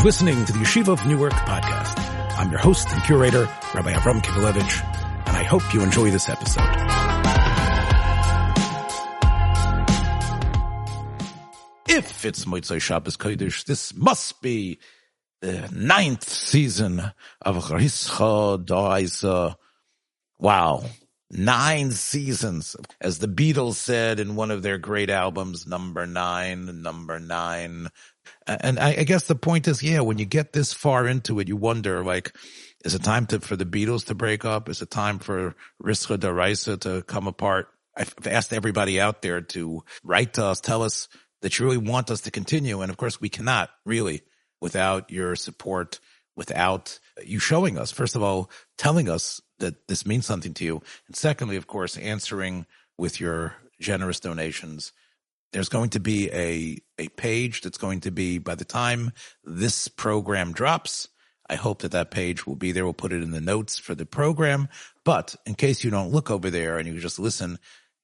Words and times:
You're 0.00 0.06
listening 0.06 0.46
to 0.46 0.52
the 0.54 0.60
Yeshiva 0.60 0.88
of 0.88 1.06
Newark 1.06 1.34
podcast. 1.34 2.38
I'm 2.38 2.50
your 2.50 2.58
host 2.58 2.88
and 2.88 3.04
curator, 3.04 3.44
Rabbi 3.74 3.92
Avram 3.92 4.22
Kivelevich, 4.22 4.82
and 5.26 5.36
I 5.36 5.42
hope 5.42 5.74
you 5.74 5.82
enjoy 5.82 6.10
this 6.10 6.26
episode. 6.26 6.62
If 11.86 12.24
it's 12.24 12.46
Moitzai 12.46 12.80
Shabbos 12.80 13.18
Kodesh, 13.18 13.66
this 13.66 13.94
must 13.94 14.40
be 14.40 14.78
the 15.42 15.68
ninth 15.70 16.26
season 16.26 17.02
of 17.42 17.62
Rischa 17.66 18.64
D'Araisa. 18.64 19.56
Wow. 20.38 20.82
Nine 21.30 21.90
seasons. 21.90 22.74
As 23.02 23.18
the 23.18 23.28
Beatles 23.28 23.74
said 23.74 24.18
in 24.18 24.34
one 24.34 24.50
of 24.50 24.62
their 24.62 24.78
great 24.78 25.10
albums, 25.10 25.66
number 25.66 26.06
nine, 26.06 26.80
number 26.80 27.20
nine. 27.20 27.88
And 28.46 28.78
I, 28.78 28.96
I 28.98 29.04
guess 29.04 29.24
the 29.24 29.34
point 29.34 29.68
is, 29.68 29.82
yeah, 29.82 30.00
when 30.00 30.18
you 30.18 30.24
get 30.24 30.52
this 30.52 30.72
far 30.72 31.06
into 31.06 31.38
it, 31.40 31.48
you 31.48 31.56
wonder, 31.56 32.02
like, 32.02 32.34
is 32.84 32.94
it 32.94 33.02
time 33.02 33.26
to, 33.26 33.40
for 33.40 33.56
the 33.56 33.66
Beatles 33.66 34.06
to 34.06 34.14
break 34.14 34.44
up? 34.44 34.68
Is 34.68 34.80
it 34.82 34.90
time 34.90 35.18
for 35.18 35.54
Rischa 35.82 36.18
D'Araisa 36.18 36.78
to 36.80 37.02
come 37.02 37.26
apart? 37.26 37.68
I've 37.96 38.14
asked 38.26 38.52
everybody 38.52 39.00
out 39.00 39.22
there 39.22 39.40
to 39.40 39.84
write 40.02 40.34
to 40.34 40.44
us, 40.46 40.60
tell 40.60 40.82
us 40.82 41.08
that 41.42 41.58
you 41.58 41.66
really 41.66 41.76
want 41.76 42.10
us 42.10 42.22
to 42.22 42.30
continue. 42.30 42.80
And 42.80 42.90
of 42.90 42.96
course, 42.96 43.20
we 43.20 43.28
cannot 43.28 43.70
really 43.84 44.22
without 44.60 45.10
your 45.10 45.36
support, 45.36 46.00
without 46.36 46.98
you 47.24 47.38
showing 47.38 47.78
us, 47.78 47.92
first 47.92 48.16
of 48.16 48.22
all, 48.22 48.50
telling 48.78 49.08
us 49.08 49.40
that 49.58 49.88
this 49.88 50.06
means 50.06 50.26
something 50.26 50.54
to 50.54 50.64
you. 50.64 50.82
And 51.06 51.16
secondly, 51.16 51.56
of 51.56 51.66
course, 51.66 51.96
answering 51.96 52.66
with 52.96 53.20
your 53.20 53.56
generous 53.80 54.20
donations. 54.20 54.92
There's 55.52 55.68
going 55.68 55.90
to 55.90 56.00
be 56.00 56.30
a, 56.30 56.78
a 56.98 57.08
page 57.08 57.60
that's 57.62 57.78
going 57.78 58.00
to 58.00 58.10
be 58.10 58.38
by 58.38 58.54
the 58.54 58.64
time 58.64 59.12
this 59.44 59.88
program 59.88 60.52
drops. 60.52 61.08
I 61.48 61.56
hope 61.56 61.82
that 61.82 61.92
that 61.92 62.10
page 62.12 62.46
will 62.46 62.56
be 62.56 62.72
there. 62.72 62.84
We'll 62.84 62.92
put 62.92 63.12
it 63.12 63.22
in 63.22 63.32
the 63.32 63.40
notes 63.40 63.78
for 63.78 63.96
the 63.96 64.06
program. 64.06 64.68
But 65.04 65.34
in 65.46 65.56
case 65.56 65.82
you 65.82 65.90
don't 65.90 66.12
look 66.12 66.30
over 66.30 66.50
there 66.50 66.78
and 66.78 66.86
you 66.86 67.00
just 67.00 67.18
listen, 67.18 67.58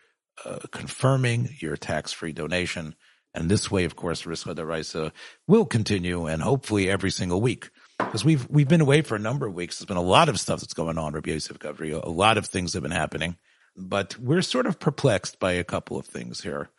uh, 0.45 0.59
confirming 0.71 1.51
your 1.59 1.77
tax-free 1.77 2.33
donation. 2.33 2.95
And 3.35 3.51
this 3.51 3.71
way, 3.71 3.85
of 3.85 3.97
course, 3.97 4.23
Rischa 4.23 4.55
D'Araisa 4.55 5.13
will 5.47 5.67
continue 5.67 6.27
and 6.27 6.43
hopefully 6.43 6.89
every 6.89 7.11
single 7.11 7.41
week 7.41 7.71
because 7.99 8.25
we've 8.25 8.49
we've 8.49 8.69
been 8.69 8.81
away 8.81 9.03
for 9.03 9.17
a 9.17 9.21
number 9.21 9.47
of 9.47 9.55
weeks. 9.55 9.79
There's 9.79 9.87
been 9.87 9.97
a 9.97 10.03
lot 10.03 10.29
of 10.29 10.39
stuff 10.41 10.61
that's 10.61 10.75
going 10.75 10.99
on, 10.99 11.15
Rabbi 11.15 11.31
Yosef 11.33 11.59
Gavri. 11.59 12.01
A 12.01 12.09
lot 12.09 12.39
of 12.39 12.47
things 12.47 12.75
have 12.75 12.83
been 12.83 12.93
happening, 12.93 13.37
but 13.77 14.17
we're 14.19 14.43
sort 14.43 14.67
of 14.67 14.79
perplexed 14.79 15.39
by 15.39 15.53
a 15.53 15.65
couple 15.65 15.99
of 15.99 16.07
things 16.07 16.43
here. 16.43 16.71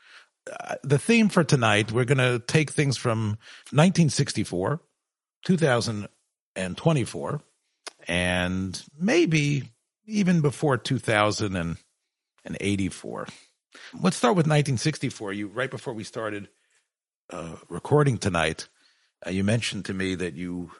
Uh, 0.49 0.75
the 0.83 0.99
theme 0.99 1.29
for 1.29 1.43
tonight, 1.43 1.91
we're 1.91 2.05
going 2.05 2.19
to 2.19 2.39
take 2.39 2.71
things 2.71 2.97
from 2.97 3.37
1964, 3.71 4.79
2024, 5.43 7.41
and 8.07 8.83
maybe 8.99 9.71
even 10.05 10.41
before 10.41 10.77
2084. 12.45 13.27
Let's 14.01 14.17
start 14.17 14.35
with 14.35 14.45
1964. 14.45 15.33
You 15.33 15.47
right 15.47 15.69
before 15.69 15.93
we 15.93 16.03
started 16.03 16.47
uh, 17.29 17.55
recording 17.69 18.17
tonight, 18.17 18.67
uh, 19.25 19.31
you 19.31 19.43
mentioned 19.43 19.85
to 19.85 19.93
me 19.93 20.15
that 20.15 20.35
you 20.35 20.71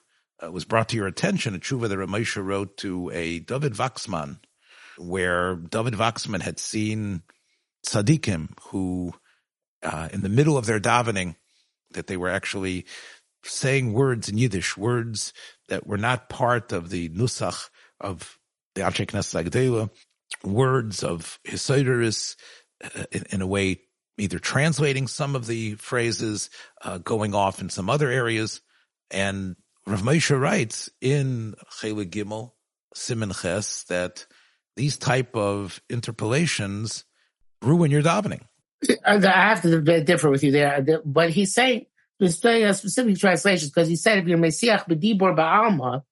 uh, 0.44 0.52
was 0.52 0.66
brought 0.66 0.90
to 0.90 0.96
your 0.96 1.08
attention 1.08 1.56
a 1.56 1.60
tshuva 1.60 1.90
that 1.90 1.98
Ramesha 1.98 2.46
wrote 2.46 2.78
to 2.78 3.10
a 3.12 3.40
David 3.40 3.74
Vaxman, 3.74 4.40
where 4.98 5.56
David 5.56 5.94
Vaxman 5.94 6.42
had 6.42 6.60
seen 6.60 7.24
tzaddikim 7.86 8.50
who, 8.70 9.14
uh, 9.84 10.10
in 10.14 10.22
the 10.22 10.30
middle 10.30 10.58
of 10.58 10.66
their 10.66 10.80
davening, 10.80 11.36
that 11.92 12.08
they 12.08 12.18
were 12.18 12.30
actually 12.30 12.86
saying 13.44 13.94
words 13.94 14.30
in 14.30 14.38
Yiddish, 14.38 14.78
words 14.78 15.34
that 15.70 15.86
were 15.86 15.98
not 15.98 16.30
part 16.30 16.72
of 16.72 16.90
the 16.90 17.10
nusach 17.10 17.70
of 18.00 18.38
the 18.74 18.82
Anshe 18.82 19.06
Knesset 19.06 19.92
words 20.44 21.04
of 21.04 21.40
Hisoideris, 21.46 22.36
uh, 22.84 23.06
in, 23.12 23.24
in, 23.32 23.42
a 23.42 23.48
way, 23.48 23.82
either 24.18 24.40
translating 24.40 25.08
some 25.08 25.36
of 25.36 25.48
the 25.48 25.76
phrases, 25.76 26.50
uh, 26.82 26.98
going 26.98 27.34
off 27.34 27.62
in 27.62 27.70
some 27.70 27.90
other 27.90 28.10
areas, 28.10 28.62
and 29.12 29.56
Rav 29.88 30.02
Moshe 30.02 30.40
writes 30.40 30.90
in 31.02 31.56
Chele 31.80 32.10
Gimel 32.10 32.52
Simon 32.94 33.32
Ches 33.32 33.84
that 33.84 34.26
these 34.76 34.98
type 34.98 35.36
of 35.36 35.82
interpolations 35.90 37.06
ruin 37.62 37.92
your 37.92 38.02
davening. 38.02 38.42
I 39.06 39.20
have 39.20 39.62
to 39.62 40.04
differ 40.04 40.30
with 40.30 40.44
you 40.44 40.52
there, 40.52 41.02
but 41.06 41.30
he's 41.30 41.54
saying 41.54 41.86
he's 42.20 42.40
saying 42.40 42.66
a 42.66 42.74
specific 42.74 43.18
translations 43.18 43.70
because 43.72 43.88
he 43.88 43.96
said 43.96 44.20
if 44.20 44.28
you're 44.28 44.38
Mesiach 44.38 44.88
b'dibor 44.88 45.36
ba'alma, 45.36 46.04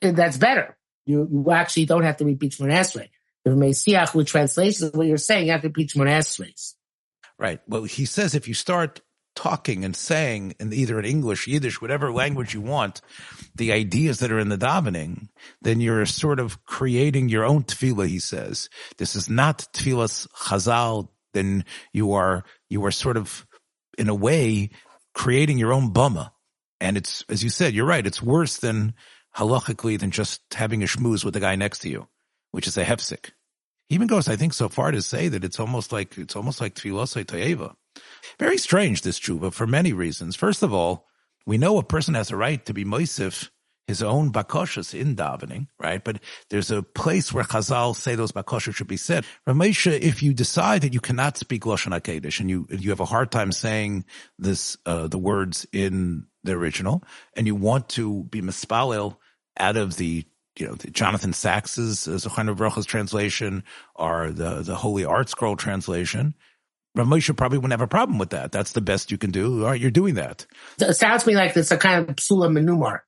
that's 0.00 0.36
better. 0.36 0.76
You, 1.06 1.28
you 1.30 1.50
actually 1.50 1.86
don't 1.86 2.02
have 2.02 2.18
to 2.18 2.24
repeat 2.24 2.52
Shemon 2.52 2.72
Esrei. 2.72 3.08
If 3.44 3.54
Mesiach 3.54 4.14
with 4.14 4.26
translations, 4.26 4.92
what 4.92 5.06
you're 5.06 5.16
saying, 5.16 5.46
you 5.46 5.52
have 5.52 5.62
to 5.62 5.70
Right. 7.38 7.60
Well, 7.66 7.84
he 7.84 8.04
says 8.04 8.34
if 8.34 8.48
you 8.48 8.54
start 8.54 9.00
talking 9.38 9.84
and 9.84 9.94
saying 9.94 10.54
in 10.58 10.72
either 10.72 10.98
in 10.98 11.04
English, 11.04 11.46
Yiddish, 11.46 11.80
whatever 11.80 12.12
language 12.12 12.54
you 12.54 12.60
want, 12.60 13.00
the 13.54 13.72
ideas 13.72 14.18
that 14.18 14.32
are 14.32 14.38
in 14.40 14.48
the 14.48 14.58
davening, 14.58 15.28
then 15.62 15.80
you're 15.80 16.06
sort 16.06 16.40
of 16.40 16.64
creating 16.64 17.28
your 17.28 17.44
own 17.44 17.62
tefillah, 17.62 18.08
he 18.08 18.18
says. 18.18 18.68
This 18.96 19.14
is 19.14 19.30
not 19.30 19.68
tefillah's 19.72 20.26
chazal, 20.34 21.08
then 21.34 21.64
you 21.92 22.14
are, 22.14 22.44
you 22.68 22.84
are 22.84 22.90
sort 22.90 23.16
of, 23.16 23.46
in 23.96 24.08
a 24.08 24.14
way, 24.14 24.70
creating 25.14 25.58
your 25.58 25.72
own 25.72 25.92
bumma. 25.92 26.32
And 26.80 26.96
it's, 26.96 27.24
as 27.28 27.44
you 27.44 27.50
said, 27.50 27.74
you're 27.74 27.86
right, 27.86 28.06
it's 28.06 28.22
worse 28.22 28.58
than 28.58 28.94
halachically 29.36 30.00
than 30.00 30.10
just 30.10 30.40
having 30.52 30.82
a 30.82 30.86
schmooze 30.86 31.24
with 31.24 31.34
the 31.34 31.40
guy 31.40 31.54
next 31.54 31.80
to 31.80 31.88
you, 31.88 32.08
which 32.50 32.66
is 32.66 32.76
a 32.76 32.84
hefsik. 32.84 33.30
He 33.88 33.94
even 33.94 34.06
goes, 34.06 34.28
I 34.28 34.36
think, 34.36 34.52
so 34.52 34.68
far 34.68 34.90
to 34.90 35.00
say 35.00 35.28
that 35.28 35.44
it's 35.44 35.58
almost 35.58 35.92
like, 35.92 36.18
it's 36.18 36.36
almost 36.36 36.60
like 36.60 36.74
tefillah 36.74 37.24
toyeva. 37.24 37.74
Very 38.38 38.58
strange, 38.58 39.02
this 39.02 39.18
tshuva, 39.18 39.52
for 39.52 39.66
many 39.66 39.92
reasons. 39.92 40.36
First 40.36 40.62
of 40.62 40.72
all, 40.72 41.06
we 41.46 41.58
know 41.58 41.78
a 41.78 41.82
person 41.82 42.14
has 42.14 42.30
a 42.30 42.36
right 42.36 42.64
to 42.66 42.74
be 42.74 42.84
moisif 42.84 43.48
his 43.88 44.02
own 44.02 44.30
bakoshas 44.30 44.92
in 44.92 45.16
davening, 45.16 45.66
right? 45.80 46.04
But 46.04 46.20
there's 46.50 46.70
a 46.70 46.82
place 46.82 47.32
where 47.32 47.42
Chazal 47.42 47.96
say 47.96 48.14
those 48.14 48.32
bakoshas 48.32 48.74
should 48.74 48.86
be 48.86 48.98
said. 48.98 49.24
Ramesha, 49.48 49.98
if 49.98 50.22
you 50.22 50.34
decide 50.34 50.82
that 50.82 50.92
you 50.92 51.00
cannot 51.00 51.38
speak 51.38 51.62
Lashon 51.62 51.98
HaKadosh 51.98 52.38
and 52.40 52.50
you, 52.50 52.66
you 52.70 52.90
have 52.90 53.00
a 53.00 53.06
hard 53.06 53.32
time 53.32 53.50
saying 53.50 54.04
this, 54.38 54.76
uh, 54.84 55.08
the 55.08 55.18
words 55.18 55.66
in 55.72 56.26
the 56.44 56.52
original 56.52 57.02
and 57.34 57.46
you 57.46 57.54
want 57.54 57.88
to 57.88 58.24
be 58.24 58.42
mispalel 58.42 59.16
out 59.58 59.78
of 59.78 59.96
the 59.96 60.26
you 60.58 60.66
know, 60.66 60.76
Jonathan 60.92 61.32
Sacks's 61.32 62.08
uh, 62.08 62.12
Zochain 62.12 62.54
Baruch's 62.56 62.86
translation 62.86 63.64
or 63.94 64.30
the, 64.30 64.62
the 64.62 64.74
Holy 64.74 65.04
Art 65.04 65.28
Scroll 65.28 65.56
translation, 65.56 66.34
Rav 66.94 67.06
Moshe 67.06 67.36
probably 67.36 67.58
wouldn't 67.58 67.72
have 67.72 67.80
a 67.80 67.86
problem 67.86 68.18
with 68.18 68.30
that. 68.30 68.52
That's 68.52 68.72
the 68.72 68.80
best 68.80 69.10
you 69.10 69.18
can 69.18 69.30
do. 69.30 69.64
All 69.64 69.70
right, 69.70 69.80
you're 69.80 69.90
doing 69.90 70.14
that. 70.14 70.46
It 70.80 70.94
sounds 70.94 71.22
to 71.22 71.28
me 71.28 71.36
like 71.36 71.56
it's 71.56 71.70
a 71.70 71.76
kind 71.76 72.08
of 72.08 72.16
psula 72.16 72.50
menumar. 72.50 73.00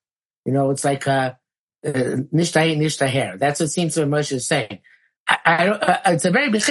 You 0.44 0.52
know, 0.52 0.70
it's 0.70 0.84
like 0.84 1.06
uh, 1.06 1.34
uh, 1.84 1.90
nishtah 1.90 2.76
nishtah. 2.76 3.38
That's 3.38 3.60
what 3.60 3.70
seems 3.70 3.94
to 3.94 4.02
Moshe 4.02 4.32
is 4.32 4.46
saying. 4.46 4.78
I, 5.28 5.38
I 5.44 5.68
uh, 5.68 6.00
it's 6.06 6.24
a 6.24 6.30
very 6.30 6.50
big. 6.50 6.62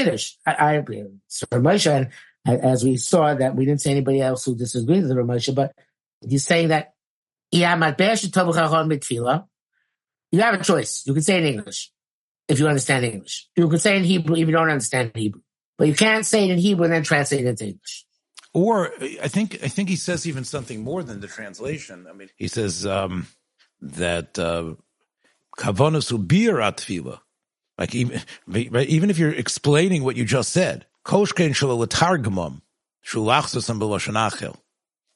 I, 0.45 0.77
I 0.77 0.83
so 1.27 1.45
Moshe, 1.51 2.09
and 2.45 2.61
as 2.61 2.83
we 2.83 2.97
saw 2.97 3.33
that 3.33 3.55
we 3.55 3.65
didn't 3.65 3.81
see 3.81 3.91
anybody 3.91 4.21
else 4.21 4.45
who 4.45 4.55
disagreed 4.55 5.03
with 5.03 5.11
Moshe, 5.11 5.53
but 5.53 5.73
he's 6.27 6.45
saying 6.45 6.69
that 6.69 6.93
you 10.31 10.41
have 10.41 10.53
a 10.59 10.63
choice. 10.63 11.03
You 11.05 11.13
can 11.13 11.23
say 11.23 11.37
in 11.37 11.45
English 11.45 11.91
if 12.47 12.59
you 12.59 12.67
understand 12.67 13.05
English. 13.05 13.47
You 13.55 13.67
can 13.69 13.79
say 13.79 13.97
in 13.97 14.03
Hebrew 14.03 14.35
if 14.35 14.47
you 14.47 14.53
don't 14.53 14.69
understand 14.69 15.11
Hebrew. 15.15 15.41
But 15.77 15.87
you 15.87 15.95
can't 15.95 16.25
say 16.25 16.43
it 16.43 16.51
in 16.51 16.59
Hebrew 16.59 16.85
and 16.85 16.93
then 16.93 17.03
translate 17.03 17.41
it 17.41 17.47
into 17.47 17.65
English. 17.65 18.05
Or 18.53 18.91
I 19.21 19.27
think 19.27 19.59
I 19.63 19.67
think 19.67 19.89
he 19.89 19.95
says 19.95 20.27
even 20.27 20.43
something 20.43 20.83
more 20.83 21.03
than 21.03 21.21
the 21.21 21.27
translation. 21.27 22.07
I 22.09 22.13
mean, 22.13 22.29
he 22.35 22.47
says 22.47 22.85
um, 22.85 23.27
that 23.81 24.33
kavanos 24.33 26.11
uh, 26.11 26.17
ubirat 26.17 27.19
like 27.77 27.95
even 27.95 28.21
even 28.47 29.09
if 29.09 29.17
you're 29.17 29.31
explaining 29.31 30.03
what 30.03 30.17
you 30.17 30.25
just 30.25 30.51
said, 30.51 30.85
koshkein 31.05 31.51
shalatargamum 31.51 32.61
shulachsas 33.05 33.69
and 33.69 33.79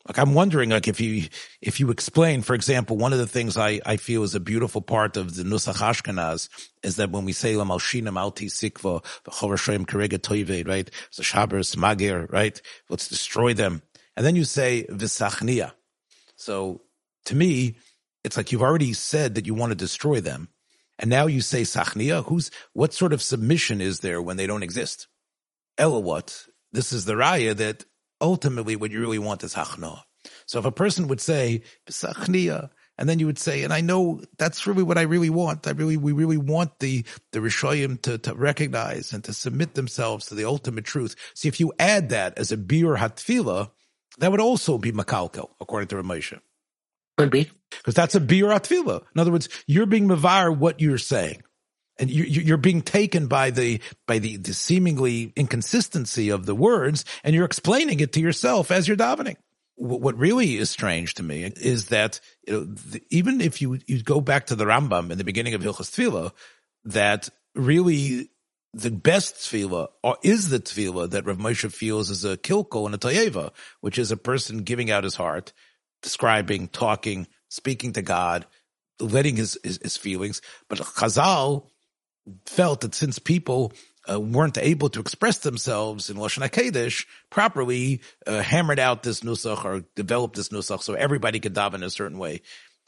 like 0.07 0.19
I'm 0.19 0.33
wondering, 0.33 0.71
like 0.71 0.87
if 0.87 0.99
you 0.99 1.27
if 1.61 1.79
you 1.79 1.89
explain, 1.89 2.41
for 2.41 2.55
example, 2.55 2.97
one 2.97 3.13
of 3.13 3.19
the 3.19 3.27
things 3.27 3.55
I, 3.55 3.79
I 3.85 3.97
feel 3.97 4.23
is 4.23 4.35
a 4.35 4.39
beautiful 4.39 4.81
part 4.81 5.15
of 5.15 5.35
the 5.35 5.43
Nusach 5.43 5.75
Ashkenaz 5.75 6.49
is 6.83 6.97
that 6.97 7.11
when 7.11 7.23
we 7.23 7.31
say 7.31 7.55
Lam 7.55 7.69
Alshinam 7.69 8.19
Alti 8.19 8.47
Sikva 8.47 9.03
V'Chover 9.23 9.57
Shem 9.57 9.85
Kerega 9.85 10.19
Toive, 10.19 10.67
right? 10.67 10.89
So 11.09 11.23
Shabbos 11.23 11.75
Magir, 11.75 12.29
right? 12.31 12.61
Let's 12.89 13.07
destroy 13.07 13.53
them. 13.53 13.81
and 14.17 14.25
then 14.25 14.35
you 14.35 14.43
say 14.43 14.85
visachnia. 14.89 15.71
So 16.35 16.81
to 17.25 17.35
me, 17.35 17.77
it's 18.23 18.35
like 18.35 18.51
you've 18.51 18.61
already 18.61 18.93
said 18.93 19.35
that 19.35 19.45
you 19.45 19.53
want 19.53 19.71
to 19.71 19.75
destroy 19.75 20.19
them. 20.19 20.49
And 20.99 21.09
now 21.09 21.27
you 21.27 21.41
say 21.41 21.63
sachnia. 21.63 22.25
Who's, 22.25 22.51
what 22.73 22.93
sort 22.93 23.13
of 23.13 23.21
submission 23.21 23.81
is 23.81 24.01
there 24.01 24.21
when 24.21 24.37
they 24.37 24.47
don't 24.47 24.63
exist? 24.63 25.07
Ella 25.77 25.99
what? 25.99 26.45
This 26.71 26.93
is 26.93 27.05
the 27.05 27.13
raya 27.13 27.55
that 27.55 27.85
ultimately 28.23 28.75
what 28.75 28.89
you 28.89 28.99
really 28.99 29.19
want 29.19 29.43
is 29.43 29.53
hachna. 29.53 30.01
So 30.47 30.57
if 30.57 30.65
a 30.65 30.71
person 30.71 31.07
would 31.09 31.21
say, 31.21 31.61
sachnia, 31.89 32.69
and 32.97 33.09
then 33.09 33.19
you 33.19 33.25
would 33.25 33.39
say, 33.39 33.63
and 33.63 33.73
I 33.73 33.81
know 33.81 34.21
that's 34.37 34.67
really 34.67 34.83
what 34.83 34.97
I 34.97 35.01
really 35.01 35.29
want. 35.29 35.67
I 35.67 35.71
really, 35.71 35.97
we 35.97 36.11
really 36.11 36.37
want 36.37 36.79
the, 36.79 37.03
the 37.31 37.39
Rishoyim 37.39 38.01
to, 38.03 38.17
to 38.19 38.33
recognize 38.35 39.13
and 39.13 39.23
to 39.25 39.33
submit 39.33 39.73
themselves 39.73 40.27
to 40.27 40.35
the 40.35 40.45
ultimate 40.45 40.85
truth. 40.85 41.15
See, 41.33 41.47
if 41.47 41.59
you 41.59 41.73
add 41.79 42.09
that 42.09 42.37
as 42.37 42.51
a 42.51 42.57
bir 42.57 42.95
hatfila, 42.95 43.71
that 44.19 44.31
would 44.31 44.39
also 44.39 44.77
be 44.77 44.91
makalkel, 44.91 45.49
according 45.59 45.87
to 45.89 45.95
Ramesha. 45.95 46.39
Could 47.17 47.31
be. 47.31 47.49
Because 47.71 47.95
that's 47.95 48.15
a 48.15 48.19
bir 48.19 48.45
hatfila. 48.45 49.03
In 49.15 49.19
other 49.19 49.31
words, 49.31 49.49
you're 49.65 49.87
being 49.87 50.07
mavar 50.07 50.55
what 50.55 50.79
you're 50.79 50.99
saying. 50.99 51.41
And 51.99 52.09
you, 52.09 52.23
you're 52.23 52.57
being 52.57 52.81
taken 52.81 53.27
by 53.27 53.51
the 53.51 53.79
by 54.07 54.19
the, 54.19 54.37
the 54.37 54.53
seemingly 54.53 55.31
inconsistency 55.35 56.29
of 56.29 56.45
the 56.45 56.55
words, 56.55 57.05
and 57.23 57.35
you're 57.35 57.45
explaining 57.45 57.99
it 57.99 58.13
to 58.13 58.19
yourself 58.19 58.71
as 58.71 58.87
you're 58.87 58.97
davening 58.97 59.37
what 59.75 60.17
really 60.17 60.57
is 60.57 60.69
strange 60.69 61.15
to 61.15 61.23
me 61.23 61.43
is 61.43 61.87
that 61.87 62.19
you 62.47 62.53
know, 62.53 62.63
the, 62.63 63.01
even 63.09 63.41
if 63.41 63.61
you 63.61 63.79
you 63.87 64.03
go 64.03 64.21
back 64.21 64.45
to 64.47 64.55
the 64.55 64.65
Rambam 64.65 65.11
in 65.11 65.17
the 65.17 65.23
beginning 65.23 65.55
of 65.55 65.61
Hilchas 65.61 65.91
Tefillah, 65.91 66.31
that 66.85 67.29
really 67.55 68.29
the 68.73 68.91
best 68.91 69.35
tefillah 69.35 69.87
or 70.01 70.17
is 70.23 70.49
the 70.49 70.59
tefillah 70.59 71.09
that 71.11 71.25
Rav 71.25 71.37
Moshe 71.37 71.71
feels 71.71 72.09
is 72.09 72.25
a 72.25 72.37
kilko 72.37 72.85
and 72.85 72.95
a 72.95 72.97
tayeva, 72.97 73.51
which 73.81 73.99
is 73.99 74.11
a 74.11 74.17
person 74.17 74.59
giving 74.59 74.89
out 74.89 75.03
his 75.03 75.15
heart, 75.15 75.53
describing, 76.01 76.67
talking, 76.67 77.27
speaking 77.49 77.93
to 77.93 78.01
God, 78.01 78.45
letting 78.99 79.35
his, 79.35 79.57
his, 79.63 79.79
his 79.81 79.97
feelings. 79.97 80.41
But 80.69 80.79
Chazal 80.79 81.67
felt 82.45 82.81
that 82.81 82.95
since 82.95 83.19
people 83.19 83.73
uh, 84.09 84.19
weren't 84.19 84.57
able 84.57 84.89
to 84.89 84.99
express 84.99 85.39
themselves 85.39 86.09
in 86.09 86.17
Lashon 86.17 86.47
HaKodesh 86.47 87.05
properly, 87.29 88.01
uh, 88.27 88.41
hammered 88.41 88.79
out 88.79 89.03
this 89.03 89.21
nusach 89.21 89.63
or 89.63 89.85
developed 89.95 90.35
this 90.35 90.49
nusach 90.49 90.81
so 90.81 90.93
everybody 90.93 91.39
could 91.39 91.53
daven 91.53 91.75
in 91.75 91.83
a 91.83 91.89
certain 91.89 92.17
way. 92.17 92.41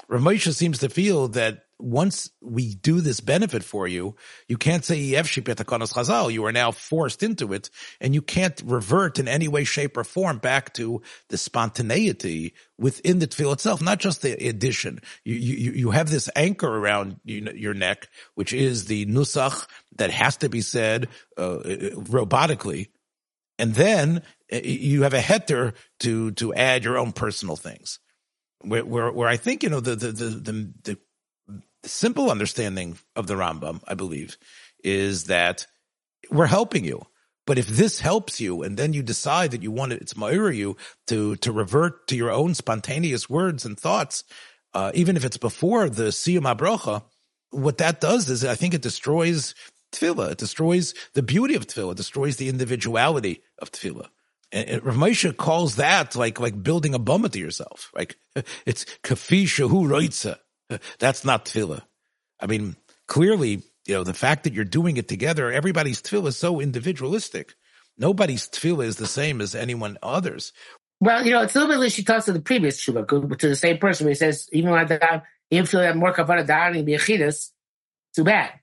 Ramosha 0.10 0.54
seems 0.54 0.80
to 0.80 0.90
feel 0.90 1.30
that 1.30 1.66
once 1.78 2.30
we 2.42 2.76
do 2.76 3.02
this 3.02 3.20
benefit 3.20 3.64
for 3.64 3.88
you, 3.88 4.16
you 4.48 4.58
can't 4.58 4.86
say 4.86 4.98
chazal. 4.98 6.32
You 6.32 6.46
are 6.46 6.52
now 6.52 6.72
forced 6.72 7.22
into 7.22 7.54
it, 7.54 7.70
and 8.00 8.14
you 8.14 8.22
can't 8.22 8.62
revert 8.66 9.20
in 9.20 9.28
any 9.28 9.48
way, 9.48 9.64
shape, 9.66 9.98
or 9.98 10.04
form 10.04 10.38
back 10.38 10.74
to 10.76 11.02
the 11.30 11.38
spontaneity 11.38 12.54
within 12.78 13.20
the 13.20 13.28
tefillah 13.28 13.54
itself. 13.54 13.82
Not 13.82 14.00
just 14.00 14.22
the 14.22 14.34
addition. 14.48 15.02
You 15.26 15.36
you 15.36 15.72
you 15.74 15.92
have 15.92 16.10
this 16.10 16.30
anchor 16.36 16.68
around 16.68 17.20
your 17.26 17.74
neck, 17.74 18.08
which 18.36 18.54
is 18.54 18.86
the 18.86 19.06
nusach 19.08 19.68
that 19.98 20.12
has 20.12 20.38
to 20.38 20.50
be 20.50 20.62
said 20.62 21.10
uh, 21.38 21.58
robotically, 21.58 22.88
and 23.60 23.74
then 23.76 24.22
uh, 24.52 24.58
you 24.64 25.04
have 25.04 25.14
a 25.14 25.20
heter 25.20 25.74
to 26.02 26.32
to 26.34 26.54
add 26.54 26.86
your 26.86 26.98
own 26.98 27.12
personal 27.12 27.58
things 27.58 28.00
where, 28.66 28.86
where, 28.86 29.12
where 29.12 29.28
I 29.28 29.38
think, 29.38 29.64
you 29.64 29.70
know, 29.70 29.80
the, 29.80 29.96
the, 29.96 30.12
the, 30.12 30.74
the, 30.84 30.98
simple 31.88 32.32
understanding 32.32 32.98
of 33.16 33.28
the 33.28 33.36
Rambam, 33.36 33.82
I 33.88 33.94
believe, 33.94 34.38
is 34.84 35.26
that 35.26 35.68
we're 36.32 36.48
helping 36.48 36.84
you. 36.84 37.06
But 37.46 37.60
if 37.60 37.68
this 37.68 38.00
helps 38.00 38.42
you 38.42 38.64
and 38.64 38.76
then 38.76 38.94
you 38.94 39.04
decide 39.04 39.52
that 39.52 39.62
you 39.62 39.72
want 39.72 39.92
it, 39.92 40.02
it's 40.02 40.16
ma'ira 40.16 40.56
you 40.56 40.78
to, 41.08 41.36
to 41.38 41.52
revert 41.52 42.08
to 42.08 42.16
your 42.16 42.32
own 42.32 42.56
spontaneous 42.56 43.30
words 43.30 43.66
and 43.66 43.80
thoughts, 43.80 44.24
uh, 44.74 44.92
even 44.96 45.16
if 45.16 45.24
it's 45.24 45.38
before 45.38 45.90
the 45.90 46.06
siyum 46.06 46.52
abrocha, 46.52 47.04
what 47.52 47.78
that 47.78 48.02
does 48.02 48.30
is 48.30 48.44
I 48.44 48.56
think 48.56 48.74
it 48.74 48.82
destroys 48.82 49.54
tefillah. 49.92 50.32
It 50.32 50.38
destroys 50.40 50.94
the 51.14 51.24
beauty 51.24 51.56
of 51.56 51.68
tefillah. 51.68 51.92
It 51.92 51.98
destroys 51.98 52.38
the 52.38 52.50
individuality 52.50 53.44
of 53.60 53.72
tefillah. 53.72 54.08
And 54.56 54.86
Rav 54.86 54.96
Moshe 54.96 55.36
calls 55.36 55.76
that 55.76 56.16
like 56.16 56.40
like 56.40 56.64
building 56.64 56.96
a 56.96 57.00
bummer 57.00 57.28
to 57.28 57.40
yourself. 57.40 57.92
Like 57.94 58.16
it's 58.66 58.86
kafi 59.04 59.44
shahu 59.44 59.86
roitza. 59.86 60.38
That's 61.00 61.26
not 61.26 61.46
tefillah. 61.46 61.84
I 62.40 62.48
mean, 62.48 62.78
clearly, 63.08 63.64
you 63.86 63.94
know, 63.94 64.04
the 64.06 64.14
fact 64.14 64.46
that 64.46 64.54
you're 64.54 64.64
doing 64.64 64.96
it 64.96 65.10
together, 65.10 65.52
everybody's 65.52 66.02
tefillah 66.02 66.28
is 66.28 66.38
so 66.38 66.62
individualistic. 66.62 67.54
Nobody's 67.98 68.48
tefillah 68.48 68.86
is 68.86 68.96
the 68.96 69.08
same 69.08 69.42
as 69.42 69.56
anyone 69.56 69.98
others. 70.02 70.54
Well, 71.02 71.26
you 71.26 71.34
know, 71.34 71.42
it's 71.42 71.56
a 71.56 71.60
little 71.60 71.74
bit 71.74 71.82
like 71.82 71.92
she 71.92 72.04
talks 72.04 72.26
to 72.26 72.34
the 72.34 72.42
previous 72.42 72.82
tshuva, 72.82 73.38
to 73.38 73.50
the 73.50 73.56
same 73.58 73.78
person. 73.78 74.08
He 74.08 74.16
says, 74.16 74.48
even 74.54 74.72
like 74.72 74.88
that, 74.88 75.24
even 75.52 75.66
feel 75.66 75.82
that 75.82 75.98
more 75.98 76.14
kavana 76.14 76.48
davening 76.48 76.86
be 76.86 76.98
too 78.16 78.24
bad. 78.24 78.54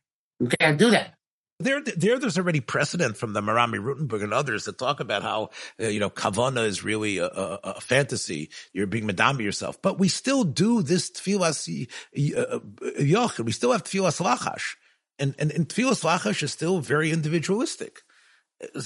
You 0.40 0.48
can't 0.48 0.78
do 0.78 0.90
that 0.90 1.14
there, 1.58 1.80
there, 1.80 2.18
there's 2.18 2.38
already 2.38 2.60
precedent 2.60 3.16
from 3.16 3.32
the 3.32 3.40
Marami 3.40 3.78
Rutenberg 3.78 4.22
and 4.22 4.32
others 4.32 4.64
that 4.64 4.78
talk 4.78 5.00
about 5.00 5.22
how, 5.22 5.50
uh, 5.80 5.86
you 5.86 6.00
know, 6.00 6.10
kavana 6.10 6.66
is 6.66 6.82
really 6.82 7.18
a, 7.18 7.26
a, 7.26 7.60
a, 7.62 7.80
fantasy. 7.80 8.50
You're 8.72 8.86
being 8.86 9.06
madami 9.06 9.42
yourself, 9.42 9.80
but 9.80 9.98
we 9.98 10.08
still 10.08 10.44
do 10.44 10.82
this 10.82 11.10
tfilas 11.10 11.88
uh, 12.16 12.58
yoch, 13.00 13.44
we 13.44 13.52
still 13.52 13.72
have 13.72 13.84
tfilas 13.84 14.20
lachash. 14.20 14.76
And, 15.18 15.34
and, 15.38 15.52
and 15.52 15.68
tfilas 15.68 16.04
lachash 16.04 16.42
is 16.42 16.52
still 16.52 16.80
very 16.80 17.10
individualistic. 17.10 18.00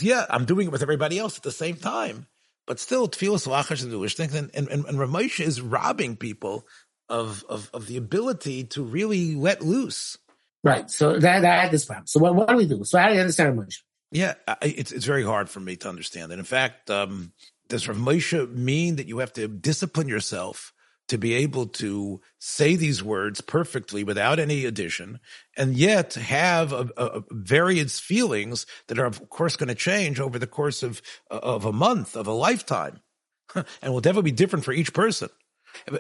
Yeah, 0.00 0.24
I'm 0.30 0.44
doing 0.44 0.66
it 0.66 0.72
with 0.72 0.82
everybody 0.82 1.18
else 1.18 1.36
at 1.36 1.42
the 1.42 1.52
same 1.52 1.76
time, 1.76 2.26
but 2.66 2.80
still 2.80 3.08
tfilas 3.08 3.46
lachash 3.46 3.72
is 3.72 3.84
individualistic. 3.84 4.34
And, 4.34 4.50
and, 4.54 4.68
and, 4.68 4.84
and 4.84 4.98
Ramesha 4.98 5.44
is 5.44 5.60
robbing 5.60 6.16
people 6.16 6.66
of, 7.08 7.44
of, 7.48 7.70
of 7.72 7.86
the 7.86 7.96
ability 7.96 8.64
to 8.64 8.82
really 8.82 9.34
let 9.34 9.62
loose. 9.62 10.18
Right. 10.66 10.90
So 10.90 11.16
that, 11.18 11.42
that 11.42 11.70
this 11.70 11.84
problem. 11.84 12.08
So 12.08 12.18
what, 12.18 12.34
what 12.34 12.48
do 12.48 12.56
we 12.56 12.66
do? 12.66 12.82
So 12.82 12.98
how 12.98 13.08
do 13.08 13.14
you 13.14 13.20
understand 13.20 13.50
emotion? 13.50 13.84
Yeah, 14.10 14.34
it's 14.62 14.90
it's 14.90 15.04
very 15.04 15.22
hard 15.22 15.48
for 15.48 15.60
me 15.60 15.76
to 15.76 15.88
understand. 15.88 16.32
And 16.32 16.40
in 16.40 16.44
fact, 16.44 16.90
um, 16.90 17.32
does 17.68 17.86
Rav 17.86 17.96
Moshe 17.96 18.52
mean 18.52 18.96
that 18.96 19.06
you 19.06 19.18
have 19.18 19.32
to 19.34 19.46
discipline 19.46 20.08
yourself 20.08 20.72
to 21.08 21.18
be 21.18 21.34
able 21.34 21.66
to 21.66 22.20
say 22.40 22.74
these 22.74 23.00
words 23.00 23.40
perfectly 23.40 24.02
without 24.02 24.40
any 24.40 24.64
addition, 24.64 25.20
and 25.56 25.76
yet 25.76 26.14
have 26.14 26.72
a, 26.72 26.88
a 26.96 27.22
various 27.30 28.00
feelings 28.00 28.66
that 28.88 28.98
are, 28.98 29.06
of 29.06 29.28
course, 29.28 29.56
going 29.56 29.68
to 29.68 29.74
change 29.74 30.18
over 30.18 30.38
the 30.38 30.48
course 30.48 30.82
of 30.82 31.00
of 31.30 31.64
a 31.64 31.72
month, 31.72 32.16
of 32.16 32.26
a 32.26 32.32
lifetime, 32.32 33.00
and 33.54 33.92
will 33.92 34.00
definitely 34.00 34.32
be 34.32 34.36
different 34.36 34.64
for 34.64 34.72
each 34.72 34.92
person. 34.92 35.28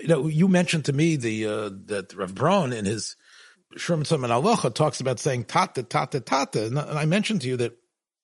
You 0.00 0.08
know, 0.08 0.26
you 0.26 0.48
mentioned 0.48 0.86
to 0.86 0.92
me 0.92 1.14
the 1.14 1.46
uh, 1.46 1.70
that 1.84 2.14
Rav 2.14 2.34
Braun 2.34 2.72
in 2.72 2.84
his 2.84 3.14
Sherman 3.76 4.06
and 4.10 4.32
Aloha 4.32 4.70
talks 4.70 5.00
about 5.00 5.18
saying 5.18 5.44
tata, 5.44 5.82
tata, 5.82 6.20
tata. 6.20 6.66
And 6.66 6.78
I 6.78 7.04
mentioned 7.04 7.42
to 7.42 7.48
you 7.48 7.56
that 7.58 7.76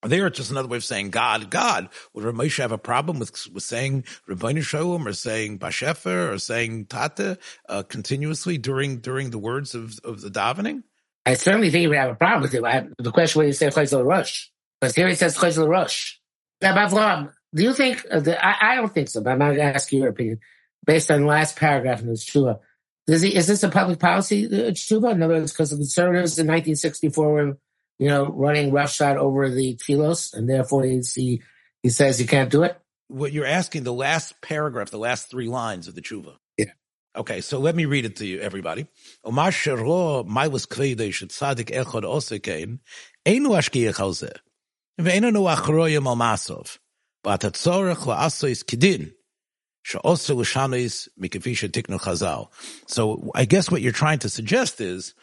there 0.05 0.27
it's 0.27 0.37
just 0.37 0.51
another 0.51 0.69
way 0.69 0.77
of 0.77 0.85
saying 0.85 1.11
God, 1.11 1.51
God. 1.51 1.89
Would 2.15 2.25
Ramesh 2.25 2.59
have 2.59 2.73
a 2.73 2.79
problem 2.79 3.19
with, 3.19 3.33
with 3.53 3.63
saying 3.63 4.05
Rabbeinu 4.29 4.63
Shalom 4.63 5.07
or 5.07 5.13
saying 5.13 5.59
Bashefer 5.59 6.33
or 6.33 6.39
saying 6.39 6.87
Tata 6.87 7.39
uh, 7.69 7.83
continuously 7.85 8.59
during 8.59 8.99
during 8.99 9.31
the 9.31 9.39
words 9.39 9.75
of, 9.75 9.99
of 10.05 10.21
the 10.21 10.31
davening? 10.31 10.83
I 11.25 11.35
certainly 11.35 11.71
think 11.71 11.83
he 11.83 11.87
would 11.87 11.97
have 11.97 12.11
a 12.11 12.17
problem 12.17 12.43
with 12.43 12.55
it. 12.55 12.65
I, 12.65 12.89
the 12.99 13.13
question 13.13 13.39
whether 13.39 13.49
you 13.49 13.53
say 13.53 13.69
Chayzel 13.69 14.05
Rush. 14.05 14.51
Because 14.81 14.97
here 14.97 15.07
he 15.07 15.15
says 15.15 15.37
Chayzel 15.37 15.69
Rush. 15.69 16.21
Do 17.55 17.63
you 17.63 17.75
think, 17.75 18.05
uh, 18.11 18.21
the, 18.21 18.45
I, 18.45 18.73
I, 18.73 18.75
don't 18.77 18.93
think 18.93 19.09
so, 19.09 19.21
but 19.21 19.31
I'm 19.31 19.39
going 19.39 19.57
to 19.57 19.63
ask 19.63 19.93
you 19.93 20.01
your 20.01 20.09
opinion 20.09 20.41
based 20.85 21.11
on 21.11 21.21
the 21.21 21.27
last 21.27 21.57
paragraph 21.57 22.01
in 22.01 22.09
this 22.09 22.23
Shua. 22.25 22.61
Is, 23.09 23.23
he, 23.23 23.35
is 23.35 23.47
this 23.47 23.63
a 23.63 23.69
public 23.69 23.99
policy 23.99 24.47
uh, 24.47 24.71
tshuva? 24.71 25.13
In 25.13 25.23
other 25.23 25.35
words, 25.35 25.53
because 25.53 25.71
the 25.71 25.77
conservatives 25.77 26.39
in 26.39 26.47
1964 26.47 27.33
were, 27.33 27.59
you 27.99 28.09
know, 28.09 28.27
running 28.27 28.73
roughshod 28.73 29.17
over 29.17 29.51
the 29.51 29.75
kilos, 29.75 30.33
and 30.33 30.49
therefore 30.49 30.85
he 30.85 31.43
he 31.83 31.89
says 31.89 32.21
you 32.21 32.27
can't 32.27 32.51
do 32.51 32.63
it. 32.63 32.79
What 33.09 33.33
you're 33.33 33.47
asking, 33.47 33.83
the 33.83 33.93
last 33.93 34.41
paragraph, 34.41 34.91
the 34.91 34.99
last 34.99 35.29
three 35.31 35.49
lines 35.49 35.89
of 35.89 35.95
the. 35.95 36.03
Yeah. 36.57 36.67
Okay, 37.17 37.41
so 37.41 37.59
let 37.59 37.75
me 37.75 37.85
read 37.85 38.05
it 38.05 38.17
to 38.17 38.27
you, 38.27 38.41
everybody. 38.41 38.87
Omar 39.25 39.51
shero 39.51 40.27
mailas 40.27 40.67
kvedesh 40.67 41.27
tzadik 41.27 41.71
echad 41.71 42.05
osekein 42.05 42.79
einu 43.27 43.51
ashkiach 43.51 44.01
al 44.01 44.13
zeh 44.13 44.33
ve'enu 45.01 45.55
achroyim 45.55 46.07
al 46.07 46.17
masov 46.17 46.79
but 47.23 47.41
atzorech 47.41 48.07
la'asois 48.07 48.65
kidin 48.65 49.13
so 52.87 53.31
I 53.35 53.45
guess 53.45 53.71
what 53.71 53.83
you're 53.83 53.93
trying 53.93 54.21
to 54.21 54.29
suggest 54.29 54.81
is 54.81 55.15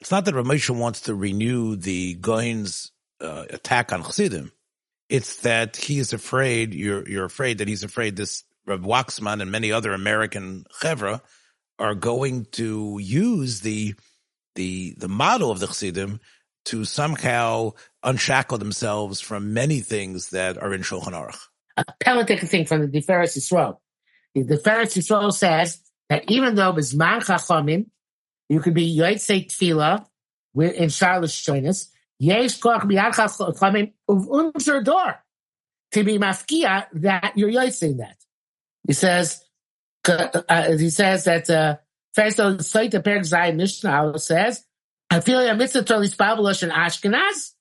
it's 0.00 0.10
not 0.10 0.24
that 0.24 0.34
Ramesha 0.34 0.76
wants 0.76 1.02
to 1.02 1.14
renew 1.14 1.76
the 1.76 2.14
Goin's 2.14 2.90
uh, 3.20 3.44
attack 3.50 3.92
on 3.92 4.02
Chassidim. 4.02 4.50
It's 5.08 5.42
that 5.42 5.76
he 5.76 5.98
is 5.98 6.12
afraid, 6.12 6.74
you're, 6.74 7.08
you're 7.08 7.24
afraid 7.24 7.58
that 7.58 7.68
he's 7.68 7.84
afraid 7.84 8.16
this 8.16 8.44
Rav 8.66 8.80
Waxman 8.80 9.42
and 9.42 9.52
many 9.52 9.72
other 9.72 9.92
American 9.92 10.64
chevra 10.80 11.20
are 11.78 11.94
going 11.94 12.46
to 12.52 12.98
use 13.00 13.60
the, 13.60 13.94
the, 14.54 14.94
the 14.98 15.08
model 15.08 15.50
of 15.50 15.60
the 15.60 15.66
Chassidim 15.66 16.20
to 16.64 16.84
somehow 16.84 17.72
unshackle 18.02 18.58
themselves 18.58 19.20
from 19.20 19.52
many 19.52 19.80
things 19.80 20.30
that 20.30 20.58
are 20.58 20.72
in 20.72 20.82
Shulchan 20.82 21.12
Aruch. 21.12 21.38
A 21.86 21.94
Pelitic 22.04 22.46
thing 22.48 22.64
from 22.66 22.90
the 22.90 23.00
Tiferes 23.00 23.36
Yisrael. 23.36 23.78
The 24.34 24.42
Tiferes 24.42 24.96
Yisrael 24.96 25.32
says 25.32 25.80
that 26.08 26.30
even 26.30 26.54
though 26.54 26.72
Bisman 26.72 27.24
Chachamim, 27.24 27.86
you 28.48 28.60
could 28.60 28.74
be 28.74 28.96
Yotzei 28.96 29.46
Tefillah 29.46 30.04
in 30.54 30.88
Charlotte 30.88 31.30
Shoinus, 31.30 31.88
Yesh 32.18 32.58
Koch 32.58 32.82
Biyad 32.82 33.92
of 34.08 34.30
Unser 34.30 34.82
Door 34.82 35.22
to 35.92 36.04
be 36.04 36.18
mafkia 36.18 36.86
that 36.94 37.32
you're 37.36 37.50
yotzing 37.50 37.98
that. 37.98 38.16
He 38.86 38.92
says, 38.94 39.42
uh, 40.08 40.72
he 40.76 40.90
says 40.90 41.24
that, 41.24 41.48
uh, 41.48 41.76
first 42.14 42.40
of 42.40 42.54
all, 42.54 42.58
Sait 42.58 42.92
Perk 42.92 43.24
Zay 43.24 43.52
Mishnah 43.52 44.18
says, 44.18 44.64
I 45.10 45.20
feel 45.20 45.38
like 45.38 45.52
a 45.52 45.54
mitzvah 45.54 45.82
to 45.84 45.94
Lispabelosh 45.94 46.62
and 46.62 46.72
Ashkenaz, 46.72 47.52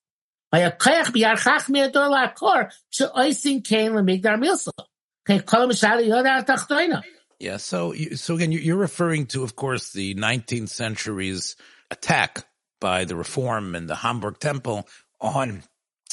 Yeah, 7.39 7.58
so, 7.58 7.93
so 7.93 8.36
again, 8.36 8.51
you're 8.51 8.75
referring 8.75 9.27
to, 9.27 9.43
of 9.43 9.55
course, 9.55 9.93
the 9.93 10.13
19th 10.15 10.70
century's 10.70 11.55
attack 11.89 12.46
by 12.79 13.05
the 13.05 13.15
Reform 13.15 13.75
and 13.75 13.89
the 13.89 13.96
Hamburg 13.96 14.39
Temple 14.39 14.88
on 15.20 15.63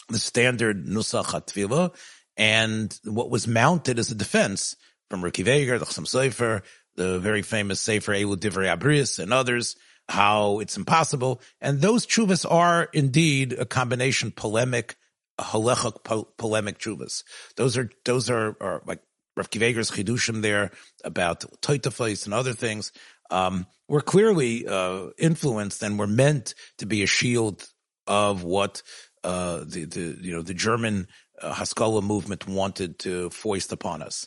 the 0.09 0.19
standard 0.19 0.87
Nusach 0.87 1.27
HaTfilah 1.27 1.95
and 2.37 2.99
what 3.05 3.31
was 3.31 3.49
mounted 3.49 3.99
as 3.99 4.11
a 4.11 4.15
defense 4.15 4.77
from 5.11 5.23
Ricky 5.23 5.43
Veger, 5.43 5.79
the 5.79 5.85
Chassam 5.85 6.07
Sofer, 6.07 6.63
the 6.97 7.19
very 7.19 7.43
famous 7.43 7.81
Sefer 7.81 8.13
Elu 8.13 8.37
Divrei 8.37 8.75
Abris 8.75 9.19
and 9.19 9.33
others, 9.33 9.77
how 10.09 10.61
it's 10.61 10.77
impossible. 10.77 11.41
And 11.61 11.81
those 11.81 12.07
chuvas 12.07 12.51
are 12.51 12.89
indeed 12.93 13.53
a 13.53 13.67
combination 13.67 14.31
polemic, 14.31 14.97
halachic 15.39 16.03
po- 16.03 16.29
polemic 16.37 16.79
chuvas. 16.79 17.25
Those 17.57 17.77
are, 17.77 17.91
those 18.05 18.31
are, 18.31 18.57
are 18.61 18.83
like 18.87 19.01
Rav 19.37 19.51
Kiveger's 19.51 19.91
chidushim 19.91 20.43
there 20.43 20.71
about 21.05 21.41
toitafais 21.61 22.25
and 22.25 22.35
other 22.35 22.55
things. 22.55 22.93
Um, 23.31 23.67
were 23.89 24.01
clearly, 24.01 24.67
uh, 24.67 25.09
influenced 25.19 25.83
and 25.83 25.99
were 25.99 26.07
meant 26.07 26.55
to 26.79 26.87
be 26.87 27.03
a 27.03 27.07
shield 27.07 27.69
of 28.07 28.43
what, 28.43 28.83
uh, 29.23 29.65
the, 29.67 29.85
the, 29.85 30.19
you 30.21 30.35
know, 30.35 30.43
the 30.43 30.55
German 30.55 31.09
uh, 31.41 31.53
Haskalah 31.53 32.03
movement 32.03 32.49
wanted 32.49 32.99
to 33.01 33.29
foist 33.31 33.73
upon 33.73 34.03
us. 34.03 34.27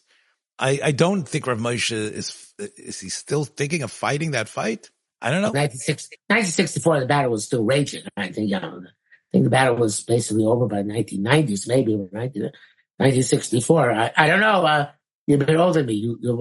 I, 0.60 0.80
I 0.84 0.92
don't 0.92 1.28
think 1.28 1.48
Rav 1.48 1.58
Moshe 1.58 1.92
is, 1.92 2.54
is 2.60 3.00
he 3.00 3.10
still 3.10 3.46
thinking 3.46 3.82
of 3.82 3.92
fighting 3.92 4.32
that 4.32 4.48
fight? 4.48 4.92
I 5.22 5.30
don't 5.30 5.42
know. 5.42 5.52
1964, 5.52 7.00
the 7.02 7.06
battle 7.06 7.32
was 7.32 7.46
still 7.46 7.64
raging. 7.64 8.04
I 8.18 8.30
think, 8.30 8.50
you 8.50 8.60
know, 8.60 8.82
I 8.86 9.32
think 9.32 9.44
the 9.44 9.50
battle 9.50 9.76
was 9.76 10.02
basically 10.02 10.46
over 10.46 10.68
by 10.68 10.84
1990s, 10.84 11.68
maybe 11.68 11.96
1964. 11.96 13.92
I, 13.92 14.12
I 14.18 14.28
don't 14.28 14.40
know. 14.40 14.66
Uh, 14.66 14.92
you're 15.28 15.42
a 15.42 15.46
bit 15.46 15.56
older 15.56 15.80
than 15.80 15.86
me. 15.86 15.94
You, 15.94 16.18
you, 16.20 16.32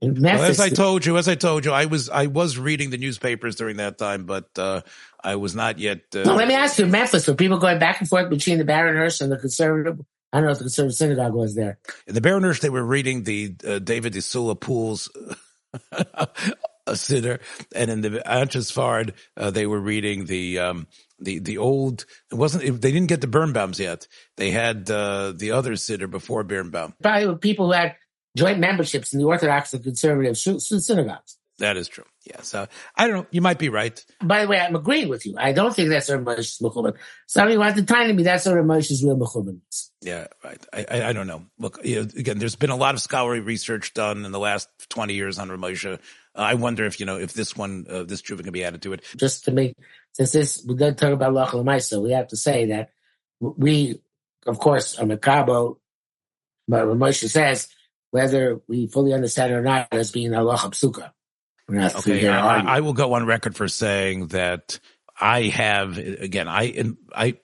in 0.00 0.22
Memphis, 0.22 0.40
well, 0.40 0.50
as 0.50 0.60
I 0.60 0.68
told 0.68 1.04
you, 1.04 1.18
as 1.18 1.28
I 1.28 1.34
told 1.34 1.64
you, 1.64 1.72
I 1.72 1.86
was 1.86 2.08
I 2.08 2.26
was 2.26 2.56
reading 2.56 2.90
the 2.90 2.98
newspapers 2.98 3.56
during 3.56 3.78
that 3.78 3.98
time, 3.98 4.24
but 4.24 4.46
uh, 4.56 4.82
I 5.22 5.36
was 5.36 5.56
not 5.56 5.78
yet. 5.78 6.02
Uh, 6.14 6.22
well, 6.24 6.36
let 6.36 6.46
me 6.46 6.54
ask 6.54 6.78
you, 6.78 6.86
Memphis, 6.86 7.26
were 7.26 7.34
people 7.34 7.58
going 7.58 7.80
back 7.80 8.00
and 8.00 8.08
forth 8.08 8.30
between 8.30 8.58
the 8.58 8.64
Baroners 8.64 9.20
and 9.20 9.32
the 9.32 9.36
conservative? 9.36 10.00
I 10.32 10.38
don't 10.38 10.46
know 10.46 10.52
if 10.52 10.58
the 10.58 10.64
conservative 10.64 10.96
synagogue 10.96 11.34
was 11.34 11.56
there. 11.56 11.78
In 12.06 12.14
the 12.14 12.20
Baroners, 12.20 12.60
they 12.60 12.70
were 12.70 12.84
reading 12.84 13.24
the 13.24 13.54
uh, 13.66 13.78
David 13.80 14.12
de 14.12 14.22
Sola 14.22 14.54
Pool's 14.54 15.10
a 16.88 16.96
sitter, 16.96 17.40
and 17.74 17.90
in 17.90 18.00
the 18.00 18.22
Anchesfard, 18.26 19.14
uh, 19.36 19.50
they 19.50 19.66
were 19.66 19.80
reading 19.80 20.26
the 20.26 20.58
um, 20.58 20.86
the 21.18 21.38
the 21.38 21.58
old. 21.58 22.04
It 22.30 22.34
wasn't. 22.34 22.64
It, 22.64 22.80
they 22.80 22.92
didn't 22.92 23.08
get 23.08 23.20
the 23.20 23.26
Birnbaums 23.26 23.78
yet. 23.78 24.06
They 24.36 24.50
had 24.50 24.90
uh, 24.90 25.32
the 25.36 25.52
other 25.52 25.76
sitter 25.76 26.06
before 26.06 26.44
Birnbaum. 26.44 26.94
Probably 27.02 27.36
people 27.36 27.66
who 27.66 27.72
had 27.72 27.96
joint 28.36 28.58
memberships 28.58 29.12
in 29.12 29.20
the 29.20 29.26
Orthodox 29.26 29.74
and 29.74 29.82
conservative 29.82 30.36
synagogues. 30.36 31.38
That 31.58 31.76
is 31.76 31.88
true. 31.88 32.04
Yeah. 32.24 32.40
So 32.42 32.68
I 32.94 33.06
don't 33.06 33.16
know. 33.16 33.26
You 33.32 33.40
might 33.40 33.58
be 33.58 33.68
right. 33.68 34.04
By 34.22 34.42
the 34.42 34.48
way, 34.48 34.60
I'm 34.60 34.76
agreeing 34.76 35.08
with 35.08 35.26
you. 35.26 35.34
I 35.36 35.52
don't 35.52 35.74
think 35.74 35.88
that's 35.88 36.08
Rav 36.08 36.22
Moshe's 36.22 36.58
mechuban. 36.62 36.94
Somebody 37.26 37.58
wanted 37.58 37.76
to 37.76 37.82
tell 37.92 38.12
me 38.12 38.22
that's 38.22 38.46
Rav 38.46 38.64
Moshe's 38.64 39.02
real 39.02 39.16
mechuban. 39.16 39.60
Yeah, 40.00 40.28
right. 40.44 40.64
I, 40.72 40.86
I, 40.88 41.08
I, 41.08 41.12
don't 41.12 41.26
know. 41.26 41.42
Look, 41.58 41.80
you 41.82 41.96
know, 41.96 42.08
again, 42.16 42.38
there's 42.38 42.54
been 42.54 42.70
a 42.70 42.76
lot 42.76 42.94
of 42.94 43.00
scholarly 43.00 43.40
research 43.40 43.92
done 43.94 44.24
in 44.24 44.30
the 44.30 44.38
last 44.38 44.68
20 44.90 45.14
years 45.14 45.40
on. 45.40 45.50
Uh, 45.50 45.98
I 46.38 46.54
wonder 46.54 46.84
if, 46.84 47.00
you 47.00 47.06
know, 47.06 47.18
if 47.18 47.32
this 47.32 47.56
one, 47.56 47.86
uh, 47.90 48.04
this 48.04 48.22
Juva 48.22 48.42
can 48.42 48.52
be 48.52 48.64
added 48.64 48.82
to 48.82 48.92
it. 48.92 49.04
Just 49.16 49.44
to 49.44 49.52
make, 49.52 49.76
since 50.12 50.32
this, 50.32 50.64
we're 50.66 50.76
going 50.76 50.94
to 50.94 51.00
talk 51.00 51.12
about 51.12 51.32
Lach 51.32 51.48
Lamaisa, 51.48 52.00
we 52.02 52.12
have 52.12 52.28
to 52.28 52.36
say 52.36 52.66
that 52.66 52.90
we, 53.40 54.00
of 54.46 54.58
course, 54.58 54.98
are 54.98 55.04
Makabo, 55.04 55.78
but 56.66 56.86
Rav 56.86 56.96
Moshe 56.96 57.28
says, 57.28 57.68
whether 58.10 58.60
we 58.68 58.86
fully 58.86 59.12
understand 59.12 59.52
it 59.52 59.56
or 59.56 59.62
not, 59.62 59.88
as 59.92 60.12
being 60.12 60.34
Allah 60.34 60.56
Psuka. 60.56 61.10
Okay, 61.70 62.26
I, 62.26 62.76
I, 62.76 62.80
will 62.80 62.94
go 62.94 63.12
on 63.12 63.26
record 63.26 63.54
for 63.54 63.68
saying 63.68 64.28
that 64.28 64.80
I 65.20 65.42
have 65.42 65.98
again. 65.98 66.48
I 66.48 66.62
in, 66.62 66.96
I 67.14 67.38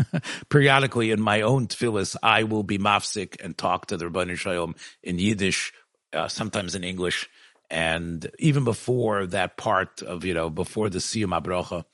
periodically 0.50 1.10
in 1.10 1.22
my 1.22 1.40
own 1.40 1.68
tefillis, 1.68 2.14
I 2.22 2.42
will 2.42 2.64
be 2.64 2.76
mafsik 2.78 3.42
and 3.42 3.56
talk 3.56 3.86
to 3.86 3.96
the 3.96 4.10
Rebbeinu 4.10 4.36
Shalom 4.36 4.74
in 5.02 5.18
Yiddish, 5.18 5.72
uh, 6.12 6.28
sometimes 6.28 6.74
in 6.74 6.84
English, 6.84 7.30
and 7.72 8.30
even 8.38 8.64
before 8.64 9.26
that 9.26 9.56
part 9.56 10.02
of 10.02 10.24
you 10.24 10.34
know 10.34 10.50
before 10.50 10.90
the 10.90 10.98
Siyum 10.98 11.36
Abrocha. 11.36 11.84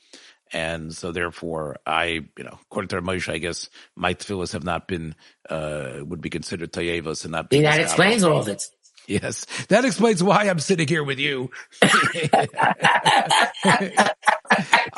And 0.51 0.95
so 0.95 1.13
therefore 1.13 1.77
I, 1.87 2.05
you 2.37 2.45
know, 2.45 2.59
according 2.71 2.89
to 2.89 3.03
Moshe, 3.03 3.31
I 3.31 3.37
guess 3.37 3.69
my 3.95 4.15
tefillas 4.15 4.55
have 4.55 4.65
not 4.65 4.89
been, 4.89 5.15
uh, 5.51 5.99
would 6.01 6.23
be 6.23 6.31
considered 6.31 6.73
tayevas 6.73 7.25
and 7.25 7.33
not. 7.33 7.51
That 7.51 7.81
explains 7.81 8.25
all 8.25 8.41
of 8.41 8.49
it. 8.49 8.63
Yes, 9.07 9.47
that 9.69 9.87
explains 9.87 10.23
why 10.23 10.51
I'm 10.51 10.59
sitting 10.59 10.87
here 10.87 11.03
with 11.03 11.19
you. 11.19 11.51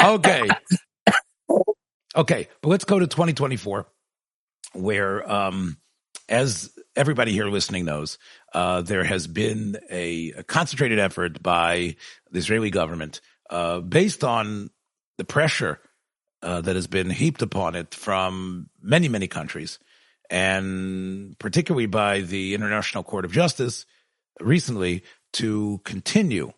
okay. 0.02 0.49
Okay, 2.16 2.49
but 2.60 2.68
let's 2.68 2.84
go 2.84 2.99
to 2.99 3.06
2024, 3.06 3.87
where, 4.72 5.30
um, 5.30 5.76
as 6.30 6.70
everybody 6.94 7.32
here 7.32 7.49
listening 7.49 7.84
knows, 7.84 8.16
uh, 8.54 8.82
there 8.82 9.04
has 9.04 9.26
been 9.26 9.76
a, 9.90 10.32
a, 10.38 10.42
concentrated 10.44 10.99
effort 10.99 11.42
by 11.42 11.96
the 12.30 12.38
Israeli 12.38 12.70
government, 12.70 13.20
uh, 13.50 13.80
based 13.80 14.22
on 14.22 14.70
the 15.18 15.25
pressure 15.25 15.80
uh, 16.42 16.60
that 16.60 16.76
has 16.76 16.87
been 16.87 17.10
heaped 17.10 17.42
upon 17.42 17.75
it 17.75 17.94
from 17.94 18.70
many, 18.80 19.08
many 19.08 19.26
countries, 19.26 19.78
and 20.30 21.37
particularly 21.38 21.87
by 21.87 22.20
the 22.20 22.54
International 22.54 23.02
Court 23.02 23.25
of 23.25 23.32
Justice, 23.32 23.84
recently 24.40 25.02
to 25.32 25.80
continue 25.84 26.52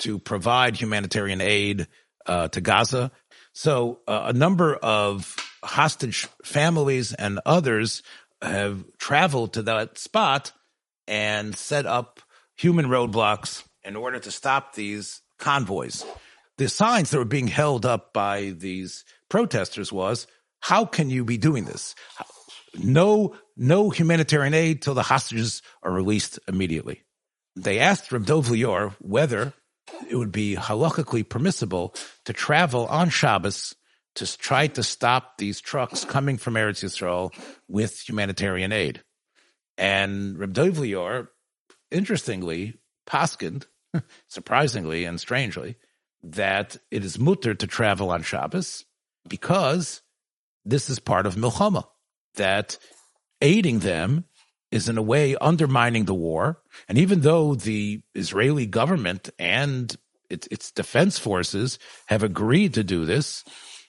to 0.00 0.18
provide 0.18 0.76
humanitarian 0.76 1.40
aid 1.40 1.86
uh, 2.26 2.48
to 2.48 2.60
Gaza. 2.60 3.12
So 3.52 4.00
uh, 4.08 4.24
a 4.26 4.32
number 4.32 4.74
of 4.74 5.36
hostage 5.62 6.26
families 6.42 7.14
and 7.14 7.40
others 7.46 8.02
have 8.48 8.84
traveled 8.98 9.54
to 9.54 9.62
that 9.62 9.98
spot 9.98 10.52
and 11.06 11.56
set 11.56 11.86
up 11.86 12.20
human 12.56 12.86
roadblocks 12.86 13.64
in 13.82 13.96
order 13.96 14.18
to 14.18 14.30
stop 14.30 14.74
these 14.74 15.20
convoys. 15.38 16.04
The 16.58 16.68
signs 16.68 17.10
that 17.10 17.18
were 17.18 17.24
being 17.24 17.48
held 17.48 17.84
up 17.84 18.12
by 18.12 18.54
these 18.56 19.04
protesters 19.28 19.92
was, 19.92 20.26
how 20.60 20.84
can 20.84 21.10
you 21.10 21.24
be 21.24 21.36
doing 21.36 21.64
this? 21.64 21.94
No, 22.76 23.36
no 23.56 23.90
humanitarian 23.90 24.54
aid 24.54 24.82
till 24.82 24.94
the 24.94 25.02
hostages 25.02 25.62
are 25.82 25.92
released 25.92 26.38
immediately 26.48 27.04
they 27.56 27.78
asked 27.78 28.12
Reb 28.12 28.26
Dov 28.26 28.48
Lior 28.48 28.94
whether 29.00 29.52
it 30.08 30.16
would 30.16 30.32
be 30.32 30.56
halakhically 30.56 31.28
permissible 31.28 31.94
to 32.24 32.32
travel 32.32 32.86
on 32.86 33.10
Shabbos 33.10 33.74
to 34.16 34.38
try 34.38 34.66
to 34.68 34.82
stop 34.82 35.38
these 35.38 35.60
trucks 35.60 36.04
coming 36.04 36.36
from 36.36 36.54
Eretz 36.54 36.84
Yisrael 36.84 37.32
with 37.68 38.08
humanitarian 38.08 38.72
aid. 38.72 39.02
And 39.76 40.38
Reb 40.38 40.52
Dov 40.52 40.74
Lior, 40.76 41.28
interestingly, 41.90 42.78
paskind, 43.06 43.66
surprisingly 44.28 45.04
and 45.04 45.20
strangely, 45.20 45.76
that 46.22 46.76
it 46.90 47.04
is 47.04 47.18
mutter 47.18 47.54
to 47.54 47.66
travel 47.66 48.10
on 48.10 48.22
Shabbos 48.22 48.84
because 49.28 50.02
this 50.64 50.88
is 50.88 50.98
part 50.98 51.26
of 51.26 51.34
milchama, 51.34 51.84
that 52.36 52.78
aiding 53.40 53.80
them 53.80 54.24
is 54.70 54.88
in 54.88 54.98
a 54.98 55.02
way 55.02 55.36
undermining 55.36 56.04
the 56.04 56.14
war. 56.14 56.60
And 56.88 56.98
even 56.98 57.20
though 57.20 57.54
the 57.54 58.02
Israeli 58.14 58.66
government 58.66 59.30
and 59.38 59.94
its, 60.30 60.48
its 60.50 60.72
defense 60.72 61.18
forces 61.18 61.78
have 62.06 62.22
agreed 62.22 62.74
to 62.74 62.82
do 62.82 63.04
this, 63.04 63.44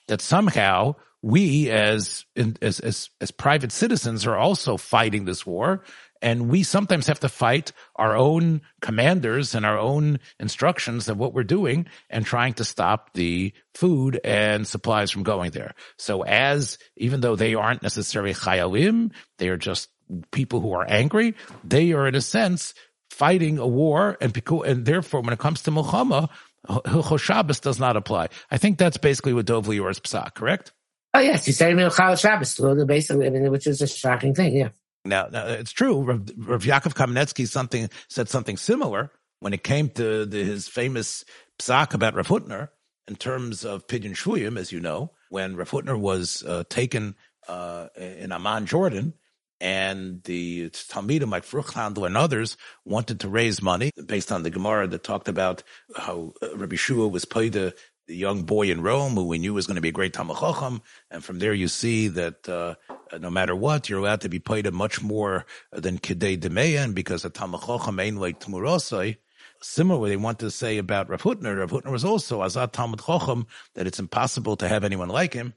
that 0.08 0.20
somehow 0.20 0.94
we 1.22 1.70
as, 1.70 2.24
as, 2.62 2.80
as, 2.80 3.10
as 3.20 3.30
private 3.30 3.72
citizens 3.72 4.26
are 4.26 4.36
also 4.36 4.76
fighting 4.76 5.24
this 5.24 5.44
war. 5.44 5.82
And 6.22 6.48
we 6.48 6.62
sometimes 6.62 7.08
have 7.08 7.20
to 7.20 7.28
fight 7.28 7.72
our 7.96 8.16
own 8.16 8.62
commanders 8.80 9.54
and 9.54 9.66
our 9.66 9.78
own 9.78 10.18
instructions 10.40 11.08
of 11.08 11.18
what 11.18 11.34
we're 11.34 11.44
doing 11.44 11.86
and 12.08 12.24
trying 12.24 12.54
to 12.54 12.64
stop 12.64 13.12
the 13.12 13.52
food 13.74 14.18
and 14.24 14.66
supplies 14.66 15.10
from 15.10 15.24
going 15.24 15.50
there. 15.50 15.74
So 15.98 16.22
as, 16.22 16.78
even 16.96 17.20
though 17.20 17.36
they 17.36 17.54
aren't 17.54 17.82
necessarily 17.82 18.32
chayalim, 18.32 19.12
they 19.38 19.48
are 19.48 19.58
just 19.58 19.90
people 20.30 20.60
who 20.60 20.72
are 20.72 20.86
angry, 20.88 21.34
they 21.64 21.92
are 21.92 22.06
in 22.06 22.14
a 22.14 22.20
sense 22.20 22.72
fighting 23.10 23.58
a 23.58 23.66
war, 23.66 24.16
and 24.20 24.36
and 24.66 24.84
therefore, 24.84 25.20
when 25.22 25.32
it 25.32 25.38
comes 25.38 25.62
to 25.62 25.70
Muhammad, 25.70 26.28
Hilchos 26.66 27.20
Shabbos 27.20 27.60
does 27.60 27.78
not 27.78 27.96
apply. 27.96 28.28
I 28.50 28.58
think 28.58 28.78
that's 28.78 28.96
basically 28.96 29.32
what 29.32 29.46
Dov 29.46 29.66
Lior's 29.66 30.00
psak, 30.00 30.34
correct? 30.34 30.72
Oh 31.14 31.20
yes, 31.20 31.46
you 31.46 31.52
said 31.52 31.74
Hilchos 31.74 32.20
Shabbos, 32.20 32.84
basically, 32.86 33.48
which 33.48 33.66
is 33.66 33.80
a 33.80 33.86
shocking 33.86 34.34
thing. 34.34 34.56
Yeah. 34.56 34.68
Now, 35.04 35.28
now 35.30 35.46
it's 35.46 35.72
true. 35.72 36.02
Rav, 36.02 36.30
Rav 36.36 36.62
Yaakov 36.62 36.94
Kamenetsky 36.94 37.46
something 37.46 37.88
said 38.08 38.28
something 38.28 38.56
similar 38.56 39.10
when 39.40 39.52
it 39.52 39.62
came 39.62 39.88
to 39.90 40.26
the, 40.26 40.44
his 40.44 40.68
famous 40.68 41.24
psak 41.58 41.94
about 41.94 42.14
Rav 42.14 42.28
Hutner 42.28 42.68
in 43.08 43.16
terms 43.16 43.64
of 43.64 43.86
Pidyon 43.86 44.12
Shvuyim, 44.12 44.58
as 44.58 44.72
you 44.72 44.80
know, 44.80 45.12
when 45.30 45.56
Rav 45.56 45.70
Hutner 45.70 45.98
was 45.98 46.42
uh, 46.42 46.64
taken 46.68 47.14
uh, 47.48 47.88
in 47.96 48.32
Amman, 48.32 48.66
Jordan, 48.66 49.14
and 49.60 50.22
the 50.24 50.70
Talmidim 50.70 51.30
like 51.30 51.44
Fruchthandel 51.44 52.06
and 52.06 52.16
others 52.16 52.56
wanted 52.84 53.20
to 53.20 53.28
raise 53.28 53.62
money 53.62 53.90
based 54.06 54.30
on 54.30 54.42
the 54.42 54.50
Gemara 54.50 54.86
that 54.88 55.02
talked 55.02 55.28
about 55.28 55.62
how 55.96 56.32
uh, 56.42 56.56
Rabbi 56.56 56.76
Shua 56.76 57.08
was 57.08 57.24
paid 57.24 57.54
the, 57.54 57.74
the 58.06 58.16
young 58.16 58.42
boy 58.42 58.70
in 58.70 58.82
Rome 58.82 59.14
who 59.14 59.24
we 59.24 59.38
knew 59.38 59.54
was 59.54 59.66
going 59.66 59.76
to 59.76 59.80
be 59.80 59.88
a 59.88 59.92
great 59.92 60.12
Talmud 60.12 60.36
Chacham. 60.38 60.82
And 61.10 61.24
from 61.24 61.38
there 61.38 61.54
you 61.54 61.68
see 61.68 62.08
that 62.08 62.48
uh, 62.48 62.74
no 63.18 63.30
matter 63.30 63.56
what, 63.56 63.88
you're 63.88 64.00
allowed 64.00 64.20
to 64.22 64.28
be 64.28 64.38
paid 64.38 64.70
much 64.72 65.02
more 65.02 65.46
than 65.72 65.98
Kidei 65.98 66.38
Demeyan 66.38 66.94
because 66.94 67.24
a 67.24 67.30
Talmud 67.30 67.62
Chacham 67.62 67.98
ain't 67.98 68.18
like 68.18 68.40
Tmurosai. 68.40 69.16
Similarly, 69.62 70.10
they 70.10 70.16
want 70.16 70.38
to 70.40 70.50
say 70.50 70.76
about 70.76 71.08
Rav 71.08 71.22
Hutner. 71.22 71.58
Rav 71.58 71.70
Hutner 71.70 71.90
was 71.90 72.04
also 72.04 72.42
Azat 72.42 72.72
Talmud 72.72 73.00
Chacham 73.04 73.46
that 73.74 73.86
it's 73.86 73.98
impossible 73.98 74.56
to 74.56 74.68
have 74.68 74.84
anyone 74.84 75.08
like 75.08 75.32
him. 75.32 75.54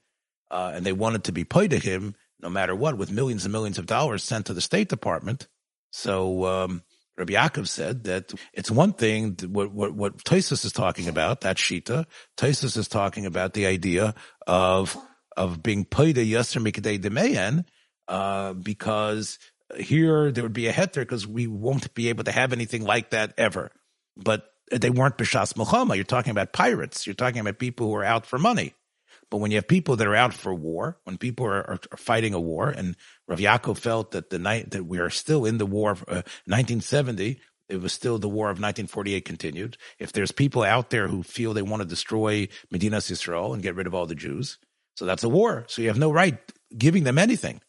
Uh, 0.49 0.71
and 0.73 0.85
they 0.85 0.93
wanted 0.93 1.25
to 1.25 1.31
be 1.31 1.43
paid 1.43 1.69
to 1.71 1.77
him 1.77 2.15
no 2.41 2.50
matter 2.50 2.75
what, 2.75 2.98
with 2.98 3.12
millions 3.12 3.46
and 3.46 3.51
millions 3.51 3.77
of 3.77 3.86
dollars 3.86 4.24
sent 4.24 4.46
to 4.48 4.53
the 4.53 4.62
State 4.62 4.89
Department. 4.89 5.48
So 5.91 6.46
um, 6.46 6.84
Rabbi 7.17 7.34
Yaakov 7.34 7.67
said 7.67 8.05
that 8.05 8.34
it's 8.53 8.72
one 8.72 8.93
thing 8.93 9.38
what 9.48 9.72
what, 9.72 9.93
what 9.93 10.17
Tosis 10.24 10.63
is 10.63 10.72
talking 10.72 11.08
about, 11.08 11.41
that 11.41 11.58
shita. 11.58 12.05
Tosis 12.38 12.77
is 12.77 12.88
talking 12.88 13.25
about 13.25 13.53
the 13.53 13.65
idea 13.65 14.15
of 14.48 14.98
of 15.36 15.62
being 15.62 15.86
paid 15.86 16.17
a 16.17 16.25
yasser 16.25 16.62
mikdei 16.62 17.00
demeyan, 17.00 17.65
uh, 18.08 18.53
because 18.53 19.38
here 19.77 20.31
there 20.31 20.43
would 20.43 20.53
be 20.53 20.67
a 20.67 20.74
heter 20.74 20.96
because 21.01 21.27
we 21.27 21.46
won't 21.48 21.93
be 21.93 22.10
able 22.10 22.24
to 22.24 22.31
have 22.31 22.53
anything 22.53 22.84
like 22.84 23.12
that 23.12 23.34
ever. 23.38 23.72
But 24.15 24.50
they 24.72 24.89
weren't 24.89 25.17
b'shas 25.17 25.58
Muhammad. 25.58 25.98
You're 25.98 26.05
talking 26.05 26.31
about 26.31 26.53
pirates. 26.53 27.05
You're 27.05 27.15
talking 27.15 27.39
about 27.41 27.60
people 27.60 27.88
who 27.88 27.96
are 27.96 28.03
out 28.03 28.25
for 28.25 28.38
money. 28.38 28.74
But 29.31 29.38
when 29.38 29.51
you 29.51 29.57
have 29.57 29.67
people 29.67 29.95
that 29.95 30.07
are 30.07 30.15
out 30.15 30.33
for 30.33 30.53
war, 30.53 30.98
when 31.03 31.17
people 31.17 31.45
are, 31.45 31.69
are, 31.69 31.79
are 31.91 31.98
fighting 31.98 32.33
a 32.33 32.39
war, 32.39 32.69
and 32.69 32.95
Rav 33.27 33.39
Yaakov 33.39 33.77
felt 33.77 34.12
that 34.12 34.29
the 34.29 34.39
night 34.39 34.71
that 34.71 34.86
we 34.86 35.00
are 35.00 35.09
still 35.09 35.45
in 35.45 35.59
the 35.59 35.65
war 35.65 35.91
of 35.91 36.01
uh, 36.07 36.25
1970, 36.45 37.39
it 37.69 37.81
was 37.81 37.93
still 37.93 38.17
the 38.17 38.27
war 38.27 38.48
of 38.48 38.57
1948 38.57 39.25
continued. 39.25 39.77
If 40.00 40.12
there's 40.12 40.31
people 40.31 40.63
out 40.63 40.89
there 40.89 41.07
who 41.07 41.21
feel 41.21 41.53
they 41.53 41.62
want 41.62 41.81
to 41.81 41.88
destroy 41.88 42.48
Medinas 42.74 43.12
Israel 43.12 43.53
and 43.53 43.62
get 43.62 43.75
rid 43.75 43.86
of 43.86 43.93
all 43.93 44.07
the 44.07 44.15
Jews, 44.15 44.57
so 44.95 45.05
that's 45.05 45.24
a 45.24 45.29
war. 45.29 45.65
So 45.67 45.81
you 45.81 45.88
have 45.88 45.98
no 45.98 46.12
right 46.12 46.38
giving 46.75 47.03
them 47.03 47.17
anything, 47.17 47.62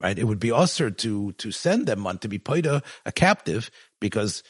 right? 0.00 0.18
It 0.18 0.24
would 0.24 0.38
be 0.38 0.52
usher 0.52 0.90
to 0.90 1.32
to 1.32 1.50
send 1.50 1.86
them 1.86 2.06
on 2.06 2.18
to 2.18 2.28
be 2.28 2.38
paid 2.38 2.66
a, 2.66 2.82
a 3.04 3.12
captive 3.12 3.70
because 4.00 4.42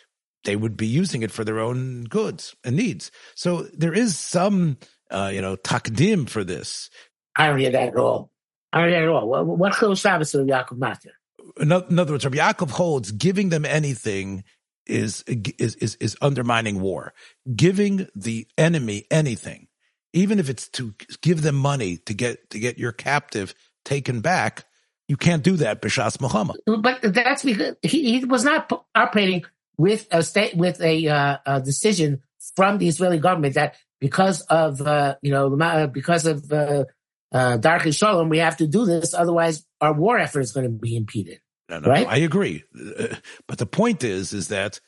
they 0.44 0.56
would 0.56 0.76
be 0.76 0.87
using 0.87 1.23
it 1.23 1.30
for 1.30 1.44
their 1.44 1.61
own 1.61 2.04
goods 2.04 2.54
and 2.64 2.76
needs. 2.76 3.11
So 3.35 3.62
there 3.73 3.94
is 3.94 4.18
some 4.18 4.78
uh, 5.10 5.30
you 5.32 5.40
know, 5.40 5.56
takdim 5.56 6.28
for 6.28 6.44
this. 6.44 6.90
I 7.36 7.48
don't 7.48 7.58
hear 7.58 7.70
that 7.70 7.88
at 7.88 7.96
all. 7.96 8.30
I 8.72 8.80
don't 8.80 8.88
hear 8.90 9.00
that 9.00 9.04
at 9.04 9.08
all. 9.08 9.28
What, 9.28 9.46
what 9.46 9.75
Chil 9.78 9.94
Shabbos 9.94 10.34
of 10.34 10.46
Yaakov 10.46 10.78
Matir? 10.78 11.12
In, 11.60 11.72
in 11.72 11.98
other 11.98 12.12
words, 12.12 12.25
Rabbi 12.25 12.38
Yaakov 12.38 12.70
holds 12.70 13.12
giving 13.12 13.50
them 13.50 13.64
anything 13.64 14.44
is, 14.86 15.22
is, 15.26 15.75
is, 15.76 15.95
is 15.97 16.16
undermining 16.21 16.80
war. 16.80 17.12
Giving 17.54 18.08
the 18.14 18.47
enemy 18.56 19.06
anything, 19.10 19.69
even 20.12 20.38
if 20.38 20.49
it's 20.49 20.69
to 20.71 20.95
give 21.21 21.42
them 21.42 21.56
money 21.56 21.99
to 21.99 22.14
get, 22.14 22.50
to 22.50 22.58
get 22.58 22.78
your 22.78 22.92
captive 22.92 23.54
taken 23.84 24.21
back, 24.21 24.64
you 25.08 25.16
can't 25.16 25.42
do 25.42 25.56
that, 25.56 25.80
Bishas 25.82 26.21
Muhammad. 26.21 26.56
But 26.66 27.00
that's 27.02 27.45
because 27.45 27.76
he, 27.82 28.19
he 28.19 28.25
was 28.25 28.45
not 28.45 28.71
operating 28.95 29.45
with 29.78 30.08
a 30.10 30.23
state, 30.23 30.56
with 30.56 30.80
a, 30.80 31.06
uh, 31.08 31.38
a 31.47 31.60
decision 31.60 32.23
from 32.56 32.78
the 32.78 32.88
Israeli 32.88 33.19
government 33.19 33.54
that 33.54 33.76
because 34.00 34.43
of 34.43 34.80
uh, 34.80 35.17
you 35.23 35.30
know 35.32 35.89
because 35.89 36.26
of 36.26 36.50
uh, 36.52 36.85
uh, 37.32 37.56
Dark 37.56 37.82
Shalom, 37.93 38.28
we 38.28 38.39
have 38.39 38.56
to 38.59 38.67
do 38.67 38.87
this. 38.87 39.15
Otherwise, 39.15 39.65
our 39.80 39.93
war 39.93 40.19
effort 40.19 40.41
is 40.41 40.52
going 40.52 40.65
to 40.65 40.71
be 40.71 40.97
impeded. 40.97 41.41
No, 41.69 41.80
no, 41.80 41.89
right? 41.89 42.06
No, 42.06 42.13
I 42.13 42.17
agree. 42.19 42.65
Uh, 42.75 43.17
but 43.49 43.59
the 43.59 43.67
point 43.67 44.04
is, 44.04 44.32
is 44.32 44.49
that 44.49 44.80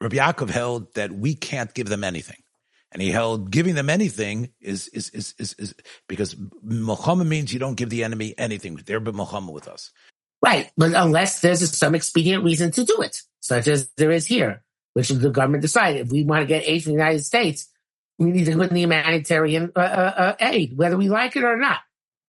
Rabbi 0.00 0.16
Yaakov 0.16 0.50
held 0.50 0.94
that 0.94 1.12
we 1.12 1.34
can't 1.34 1.72
give 1.72 1.88
them 1.88 2.04
anything. 2.04 2.36
And 2.92 3.02
he 3.02 3.10
held 3.10 3.50
giving 3.50 3.74
them 3.74 3.90
anything 3.90 4.50
is, 4.60 4.86
is, 4.88 5.10
is, 5.10 5.34
is, 5.38 5.54
is 5.58 5.74
because 6.08 6.36
Muhammad 6.62 7.26
means 7.26 7.52
you 7.52 7.58
don't 7.58 7.74
give 7.74 7.90
the 7.90 8.04
enemy 8.04 8.34
anything. 8.38 8.76
They're 8.76 9.00
but 9.00 9.16
Muhammad 9.16 9.52
with 9.52 9.66
us. 9.66 9.90
Right. 10.44 10.70
But 10.76 10.94
unless 10.94 11.40
there's 11.40 11.76
some 11.76 11.96
expedient 11.96 12.44
reason 12.44 12.70
to 12.72 12.84
do 12.84 13.00
it, 13.00 13.16
such 13.40 13.66
as 13.66 13.90
there 13.96 14.12
is 14.12 14.26
here, 14.26 14.62
which 14.92 15.10
is 15.10 15.18
the 15.18 15.30
government 15.30 15.62
decided. 15.62 16.02
If 16.02 16.12
we 16.12 16.22
want 16.22 16.42
to 16.42 16.46
get 16.46 16.68
aid 16.68 16.84
from 16.84 16.92
the 16.92 16.98
United 16.98 17.24
States, 17.24 17.68
we 18.18 18.30
need 18.30 18.44
to 18.46 18.56
put 18.56 18.68
in 18.68 18.74
the 18.74 18.80
humanitarian 18.80 19.72
uh, 19.74 19.78
uh, 19.78 20.14
uh, 20.16 20.34
aid, 20.40 20.76
whether 20.76 20.96
we 20.96 21.08
like 21.08 21.36
it 21.36 21.44
or 21.44 21.56
not. 21.56 21.80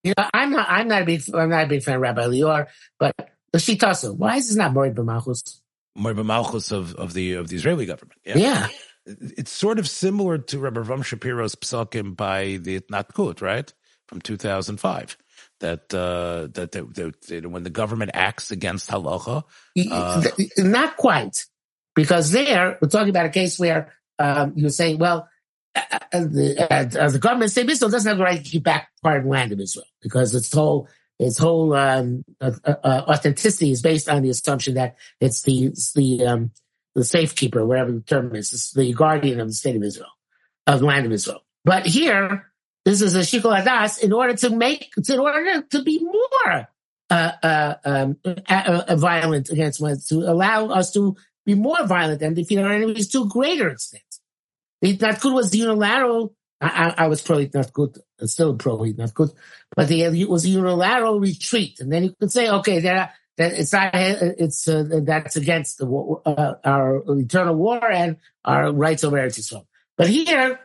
You 0.03 0.13
know, 0.17 0.29
I'm 0.33 0.51
not, 0.51 0.67
I'm 0.69 0.87
not 0.87 1.01
a 1.01 1.05
big, 1.05 1.23
I'm 1.33 1.49
not 1.49 1.65
a 1.65 1.67
big 1.67 1.83
fan 1.83 1.95
of 1.95 2.01
Rabbi 2.01 2.23
Lior, 2.25 2.67
but 2.99 3.15
the 3.51 3.57
Shitasa, 3.57 4.15
why 4.15 4.37
is 4.37 4.49
this 4.49 4.57
not 4.57 4.73
Morid 4.73 4.95
B'Malchus? 4.95 5.59
Morid 5.95 6.17
B'Malchus 6.17 6.71
of, 6.71 6.93
of 6.95 7.13
the, 7.13 7.33
of 7.33 7.47
the 7.47 7.55
Israeli 7.55 7.85
government. 7.85 8.19
Yeah. 8.25 8.37
yeah. 8.37 8.67
It's 9.05 9.51
sort 9.51 9.79
of 9.79 9.87
similar 9.87 10.37
to 10.39 10.59
Rabbi 10.59 10.81
Ram 10.81 11.03
Shapiro's 11.03 11.55
psakim 11.55 12.15
by 12.15 12.57
the 12.61 12.79
Natkut, 12.81 13.41
right? 13.41 13.71
From 14.07 14.21
2005 14.21 15.17
that 15.59 15.93
uh, 15.93 16.47
that, 16.53 16.71
that, 16.71 16.95
that, 16.95 17.21
that, 17.21 17.49
when 17.49 17.63
the 17.63 17.69
government 17.69 18.11
acts 18.13 18.51
against 18.51 18.89
halacha, 18.89 19.43
uh, 19.91 20.23
not 20.57 20.97
quite, 20.97 21.45
because 21.95 22.31
there 22.31 22.77
we're 22.81 22.89
talking 22.89 23.09
about 23.09 23.25
a 23.25 23.29
case 23.29 23.57
where 23.57 23.93
um, 24.19 24.53
you're 24.55 24.69
saying, 24.69 24.97
well, 24.97 25.27
the, 26.11 26.67
uh, 26.69 27.09
the 27.09 27.19
government 27.19 27.51
state 27.51 27.69
Israel 27.69 27.91
doesn't 27.91 28.07
have 28.07 28.17
the 28.17 28.23
right 28.23 28.43
to 28.43 28.49
keep 28.49 28.63
back 28.63 28.89
part 29.03 29.17
of 29.17 29.23
the 29.23 29.29
land 29.29 29.51
of 29.51 29.59
Israel 29.59 29.87
because 30.01 30.33
its 30.33 30.53
whole 30.53 30.87
its 31.17 31.37
whole 31.37 31.73
um, 31.73 32.25
uh, 32.41 32.51
uh, 32.65 33.03
authenticity 33.07 33.71
is 33.71 33.81
based 33.81 34.09
on 34.09 34.21
the 34.21 34.29
assumption 34.29 34.75
that 34.75 34.95
it's 35.19 35.43
the 35.43 35.65
it's 35.65 35.93
the 35.93 36.25
um, 36.25 36.51
the 36.95 37.03
safekeeper, 37.03 37.65
whatever 37.65 37.91
the 37.91 38.01
term 38.01 38.33
is, 38.35 38.53
it's 38.53 38.71
the 38.71 38.93
guardian 38.93 39.39
of 39.39 39.47
the 39.47 39.53
state 39.53 39.75
of 39.75 39.83
Israel, 39.83 40.09
of 40.65 40.79
the 40.79 40.85
land 40.85 41.05
of 41.05 41.11
Israel. 41.11 41.41
But 41.65 41.85
here, 41.85 42.51
this 42.85 43.01
is 43.01 43.15
a 43.15 43.19
shikol 43.19 43.61
adas 43.61 43.99
in 44.01 44.13
order 44.13 44.33
to 44.35 44.49
make, 44.49 44.91
in 45.09 45.19
order 45.19 45.61
to 45.61 45.83
be 45.83 45.99
more 46.01 46.67
uh, 47.09 47.31
uh, 47.43 47.75
um, 47.83 48.17
uh, 48.47 48.95
violent 48.95 49.49
against 49.49 49.81
one, 49.81 49.97
to 50.07 50.19
allow 50.19 50.67
us 50.67 50.91
to 50.93 51.17
be 51.45 51.53
more 51.53 51.85
violent 51.85 52.21
and 52.21 52.35
defeat 52.35 52.59
our 52.59 52.71
enemies 52.71 53.09
to 53.09 53.23
a 53.23 53.27
greater 53.27 53.69
extent. 53.69 54.03
Good 54.81 55.33
was 55.33 55.55
unilateral. 55.55 56.33
I, 56.61 56.67
I, 56.67 57.03
I 57.05 57.07
was 57.07 57.21
pro 57.21 57.45
not 57.53 57.73
good, 57.73 57.97
still 58.21 58.55
pro 58.55 58.83
not 58.83 59.13
good, 59.13 59.31
but 59.75 59.91
it 59.91 60.29
was 60.29 60.47
unilateral 60.47 61.19
retreat. 61.19 61.79
And 61.79 61.91
then 61.91 62.03
you 62.05 62.15
could 62.19 62.31
say, 62.31 62.49
okay, 62.49 62.79
there, 62.79 63.11
that 63.37 63.53
it's 63.53 63.73
not, 63.73 63.91
it's, 63.93 64.67
uh, 64.67 65.01
that's 65.03 65.35
against 65.35 65.79
the, 65.79 65.87
uh, 66.25 66.53
our 66.63 67.03
eternal 67.19 67.55
war 67.55 67.91
and 67.91 68.17
our 68.45 68.71
rights 68.71 69.03
over 69.03 69.17
Eretz 69.17 69.39
Yisrael. 69.39 69.65
But 69.97 70.07
here, 70.07 70.59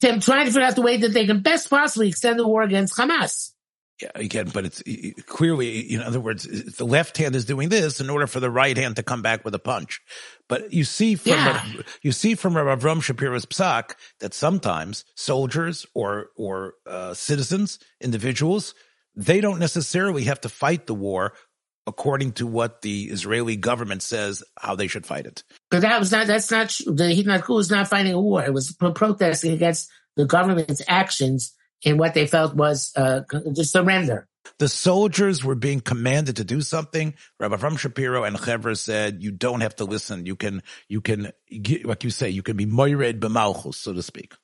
they're 0.00 0.20
trying 0.20 0.46
to 0.46 0.52
figure 0.52 0.66
out 0.66 0.74
the 0.74 0.82
way 0.82 0.96
that 0.98 1.12
they 1.12 1.26
can 1.26 1.40
best 1.40 1.70
possibly 1.70 2.08
extend 2.08 2.38
the 2.38 2.46
war 2.46 2.62
against 2.62 2.96
Hamas. 2.96 3.52
Yeah, 4.00 4.10
again, 4.14 4.50
but 4.54 4.64
it's 4.64 4.82
clearly, 5.26 5.80
in 5.80 6.00
other 6.00 6.20
words, 6.20 6.44
the 6.76 6.86
left 6.86 7.16
hand 7.16 7.34
is 7.34 7.44
doing 7.44 7.68
this 7.68 8.00
in 8.00 8.08
order 8.10 8.28
for 8.28 8.38
the 8.38 8.50
right 8.50 8.76
hand 8.76 8.94
to 8.96 9.02
come 9.02 9.22
back 9.22 9.44
with 9.44 9.56
a 9.56 9.58
punch. 9.58 10.00
But 10.48 10.72
you 10.72 10.84
see 10.84 11.16
from 11.16 11.32
yeah. 11.32 11.64
you 12.02 12.12
see 12.12 12.36
from 12.36 12.54
Avram 12.54 13.02
Shapiro's 13.02 13.44
psak 13.46 13.94
that 14.20 14.34
sometimes 14.34 15.04
soldiers 15.16 15.84
or 15.94 16.28
or 16.36 16.74
uh, 16.86 17.12
citizens, 17.14 17.80
individuals, 18.00 18.74
they 19.16 19.40
don't 19.40 19.58
necessarily 19.58 20.24
have 20.24 20.40
to 20.42 20.48
fight 20.48 20.86
the 20.86 20.94
war 20.94 21.32
according 21.88 22.32
to 22.32 22.46
what 22.46 22.82
the 22.82 23.04
Israeli 23.04 23.56
government 23.56 24.02
says 24.02 24.44
how 24.60 24.76
they 24.76 24.86
should 24.86 25.06
fight 25.06 25.26
it. 25.26 25.42
But 25.70 25.82
that 25.82 25.98
was 25.98 26.12
not 26.12 26.28
that's 26.28 26.52
not 26.52 26.68
true. 26.68 26.94
The 26.94 27.04
Hitnat 27.04 27.48
was 27.48 27.68
not 27.68 27.88
fighting 27.88 28.12
a 28.12 28.20
war; 28.20 28.44
it 28.44 28.54
was 28.54 28.72
protesting 28.72 29.52
against 29.52 29.90
the 30.16 30.24
government's 30.24 30.82
actions 30.86 31.52
in 31.82 31.98
what 31.98 32.14
they 32.14 32.26
felt 32.26 32.54
was 32.54 32.92
uh, 32.96 33.22
just 33.54 33.72
surrender. 33.72 34.26
The 34.58 34.68
soldiers 34.68 35.44
were 35.44 35.54
being 35.54 35.80
commanded 35.80 36.36
to 36.36 36.44
do 36.44 36.62
something. 36.62 37.14
Rabbi 37.38 37.56
Avram 37.56 37.78
Shapiro 37.78 38.24
and 38.24 38.36
Chevra 38.36 38.76
said, 38.76 39.22
"You 39.22 39.30
don't 39.30 39.60
have 39.60 39.76
to 39.76 39.84
listen. 39.84 40.26
You 40.26 40.36
can, 40.36 40.62
you 40.88 41.00
can, 41.00 41.32
like 41.84 42.02
you 42.02 42.10
say, 42.10 42.30
you 42.30 42.42
can 42.42 42.56
be 42.56 42.66
moired 42.66 43.20
b'malchus, 43.20 43.74
so 43.74 43.92
to 43.92 44.02
speak." 44.02 44.34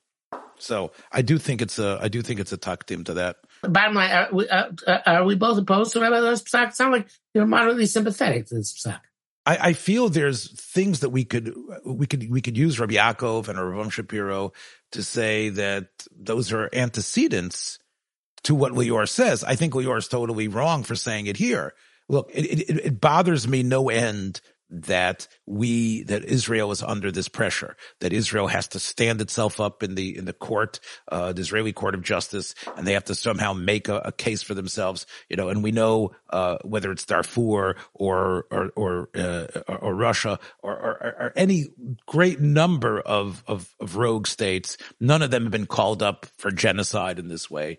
So 0.58 0.92
I 1.10 1.22
do 1.22 1.38
think 1.38 1.62
it's 1.62 1.78
a, 1.78 1.98
I 2.00 2.08
do 2.08 2.22
think 2.22 2.38
it's 2.38 2.52
a 2.52 2.58
taktim 2.58 3.04
to 3.06 3.14
that. 3.14 3.36
bottom 3.62 3.94
line, 3.94 4.10
are 4.10 4.28
we, 4.32 4.48
uh, 4.48 4.70
uh 4.86 4.98
are 5.06 5.24
we 5.24 5.34
both 5.34 5.58
opposed 5.58 5.92
to 5.94 6.00
Rabbi 6.00 6.16
Psak? 6.16 6.68
It 6.68 6.74
sounds 6.76 6.92
like 6.92 7.08
you're 7.32 7.46
moderately 7.46 7.86
sympathetic 7.86 8.46
to 8.46 8.56
this 8.56 8.72
Psak. 8.72 9.00
I, 9.46 9.56
I, 9.68 9.72
feel 9.74 10.08
there's 10.08 10.50
things 10.60 11.00
that 11.00 11.10
we 11.10 11.24
could 11.24 11.54
we 11.84 12.06
could 12.06 12.30
we 12.30 12.40
could 12.40 12.56
use 12.56 12.80
Rabbi 12.80 12.94
Yaakov 12.94 13.48
and 13.48 13.58
Rav 13.58 13.92
Shapiro 13.92 14.52
to 14.92 15.02
say 15.02 15.50
that 15.50 15.88
those 16.16 16.52
are 16.52 16.70
antecedents 16.72 17.78
to 18.44 18.54
what 18.54 18.72
Lior 18.72 19.08
says. 19.08 19.44
I 19.44 19.54
think 19.56 19.74
Lior 19.74 19.98
is 19.98 20.08
totally 20.08 20.48
wrong 20.48 20.82
for 20.82 20.94
saying 20.94 21.26
it 21.26 21.36
here. 21.36 21.74
Look, 22.08 22.30
it, 22.32 22.44
it, 22.44 22.86
it 22.86 23.00
bothers 23.00 23.48
me 23.48 23.62
no 23.62 23.88
end 23.88 24.40
that 24.82 25.28
we 25.46 26.02
that 26.04 26.24
Israel 26.24 26.70
is 26.72 26.82
under 26.82 27.10
this 27.12 27.28
pressure 27.28 27.76
that 28.00 28.12
Israel 28.12 28.48
has 28.48 28.68
to 28.68 28.80
stand 28.80 29.20
itself 29.20 29.60
up 29.60 29.82
in 29.82 29.94
the 29.94 30.16
in 30.16 30.24
the 30.24 30.32
court 30.32 30.80
uh 31.10 31.32
the 31.32 31.40
Israeli 31.40 31.72
court 31.72 31.94
of 31.94 32.02
justice 32.02 32.54
and 32.76 32.86
they 32.86 32.92
have 32.92 33.04
to 33.04 33.14
somehow 33.14 33.52
make 33.52 33.88
a, 33.88 33.98
a 33.98 34.12
case 34.12 34.42
for 34.42 34.54
themselves 34.54 35.06
you 35.28 35.36
know 35.36 35.48
and 35.48 35.62
we 35.62 35.70
know 35.70 36.12
uh 36.30 36.58
whether 36.64 36.90
it's 36.90 37.04
Darfur 37.04 37.76
or 37.94 38.46
or 38.50 38.70
or 38.76 39.08
uh, 39.14 39.46
or, 39.68 39.94
Russia 39.94 40.38
or, 40.62 40.72
or, 40.72 41.14
or, 41.20 41.32
any 41.36 41.66
great 42.06 42.40
number 42.40 43.00
of, 43.00 43.44
of 43.46 43.74
of 43.78 43.96
rogue 43.96 44.26
states 44.26 44.76
none 44.98 45.22
of 45.22 45.30
them 45.30 45.44
have 45.44 45.52
been 45.52 45.66
called 45.66 46.02
up 46.02 46.26
for 46.36 46.50
genocide 46.50 47.18
in 47.18 47.28
this 47.28 47.50
way 47.50 47.78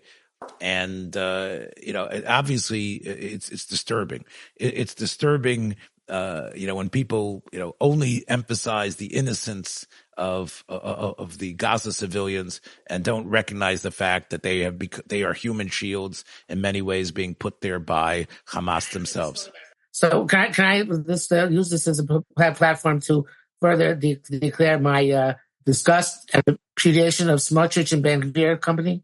and 0.60 1.16
uh, 1.16 1.60
you 1.82 1.92
know, 1.92 2.08
obviously, 2.26 2.94
it's 2.94 3.48
it's 3.50 3.66
disturbing. 3.66 4.24
it's 4.56 4.94
disturbing 4.94 5.76
uh, 6.08 6.50
you 6.54 6.66
know, 6.66 6.74
when 6.74 6.88
people, 6.88 7.42
you 7.52 7.58
know, 7.58 7.74
only 7.80 8.24
emphasize 8.28 8.96
the 8.96 9.06
innocence 9.06 9.86
of, 10.16 10.64
uh, 10.68 10.72
of 10.72 11.38
the 11.38 11.52
Gaza 11.52 11.92
civilians 11.92 12.60
and 12.86 13.02
don't 13.04 13.28
recognize 13.28 13.82
the 13.82 13.90
fact 13.90 14.30
that 14.30 14.42
they 14.42 14.60
have, 14.60 14.78
bec- 14.78 15.06
they 15.06 15.22
are 15.22 15.32
human 15.32 15.68
shields 15.68 16.24
in 16.48 16.60
many 16.60 16.82
ways 16.82 17.10
being 17.10 17.34
put 17.34 17.60
there 17.60 17.78
by 17.78 18.26
Hamas 18.48 18.92
themselves. 18.92 19.50
So 19.90 20.26
can 20.26 20.40
I, 20.40 20.50
can 20.50 20.64
I 20.64 20.82
this, 20.82 21.32
uh, 21.32 21.48
use 21.48 21.70
this 21.70 21.88
as 21.88 22.00
a 22.00 22.52
platform 22.52 23.00
to 23.00 23.26
further 23.60 23.94
de- 23.94 24.20
declare 24.30 24.78
my, 24.78 25.10
uh, 25.10 25.34
disgust 25.64 26.30
the 26.32 26.58
repudiation 26.76 27.30
of 27.30 27.40
Smotrich 27.40 27.92
and 27.92 28.02
Ben 28.02 28.32
Gvir 28.32 28.60
company? 28.60 29.02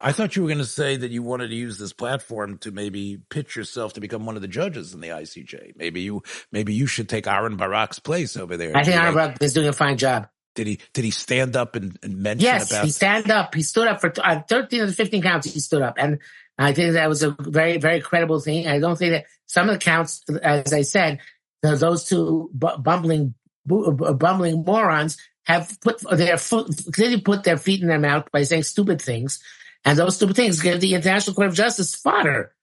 I 0.00 0.12
thought 0.12 0.34
you 0.34 0.42
were 0.42 0.48
going 0.48 0.58
to 0.58 0.64
say 0.64 0.96
that 0.96 1.10
you 1.10 1.22
wanted 1.22 1.48
to 1.48 1.54
use 1.54 1.76
this 1.76 1.92
platform 1.92 2.58
to 2.58 2.70
maybe 2.70 3.18
pitch 3.28 3.54
yourself 3.54 3.92
to 3.94 4.00
become 4.00 4.24
one 4.24 4.36
of 4.36 4.42
the 4.42 4.48
judges 4.48 4.94
in 4.94 5.00
the 5.00 5.08
ICJ. 5.08 5.76
Maybe 5.76 6.00
you, 6.00 6.22
maybe 6.50 6.72
you 6.72 6.86
should 6.86 7.08
take 7.08 7.26
Aaron 7.26 7.56
Barak's 7.56 7.98
place 7.98 8.36
over 8.36 8.56
there. 8.56 8.74
I 8.74 8.82
think 8.82 8.96
Aaron 8.96 9.14
Barak 9.14 9.42
is 9.42 9.52
doing 9.52 9.68
a 9.68 9.74
fine 9.74 9.98
job. 9.98 10.28
Did 10.54 10.66
he? 10.66 10.80
Did 10.94 11.04
he 11.04 11.12
stand 11.12 11.54
up 11.54 11.76
and, 11.76 11.96
and 12.02 12.18
mention? 12.18 12.44
Yes, 12.44 12.70
about- 12.70 12.84
he 12.84 12.90
stand 12.90 13.30
up. 13.30 13.54
He 13.54 13.62
stood 13.62 13.86
up 13.86 14.00
for 14.00 14.12
uh, 14.22 14.42
thirteen 14.48 14.80
of 14.80 14.88
the 14.88 14.94
fifteen 14.94 15.22
counts. 15.22 15.52
He 15.52 15.60
stood 15.60 15.80
up, 15.80 15.94
and 15.96 16.18
I 16.58 16.72
think 16.72 16.94
that 16.94 17.08
was 17.08 17.22
a 17.22 17.36
very, 17.38 17.78
very 17.78 18.00
credible 18.00 18.40
thing. 18.40 18.66
I 18.66 18.80
don't 18.80 18.98
think 18.98 19.12
that 19.12 19.26
some 19.46 19.68
of 19.68 19.74
the 19.74 19.78
counts, 19.78 20.22
as 20.42 20.72
I 20.72 20.82
said, 20.82 21.20
those 21.62 22.04
two 22.04 22.50
bumbling, 22.52 23.34
bumbling 23.64 24.64
morons 24.64 25.18
have 25.44 25.78
put 25.80 26.00
their 26.10 26.36
foot, 26.36 26.68
clearly 26.92 27.20
put 27.20 27.44
their 27.44 27.56
feet 27.56 27.80
in 27.80 27.88
their 27.88 28.00
mouth 28.00 28.28
by 28.32 28.42
saying 28.42 28.64
stupid 28.64 29.00
things 29.00 29.40
and 29.84 29.98
those 29.98 30.16
stupid 30.16 30.36
things 30.36 30.60
give 30.60 30.80
the 30.80 30.94
International 30.94 31.34
Court 31.34 31.48
of 31.48 31.54
Justice 31.54 31.94
fodder 31.94 32.54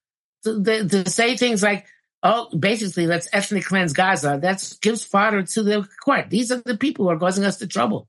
to, 0.44 0.88
to 0.88 1.10
say 1.10 1.36
things 1.36 1.64
like, 1.64 1.86
oh, 2.24 2.50
basically, 2.58 3.08
let's 3.08 3.28
ethnic 3.34 3.66
cleanse 3.66 3.94
Gaza. 3.94 4.40
That 4.42 4.78
gives 4.82 5.04
fodder 5.04 5.44
to 5.44 5.64
the 5.64 5.88
court. 6.04 6.30
These 6.30 6.52
are 6.52 6.62
the 6.64 6.78
people 6.78 7.06
who 7.06 7.12
are 7.12 7.20
causing 7.20 7.44
us 7.44 7.58
the 7.58 7.68
trouble. 7.68 8.08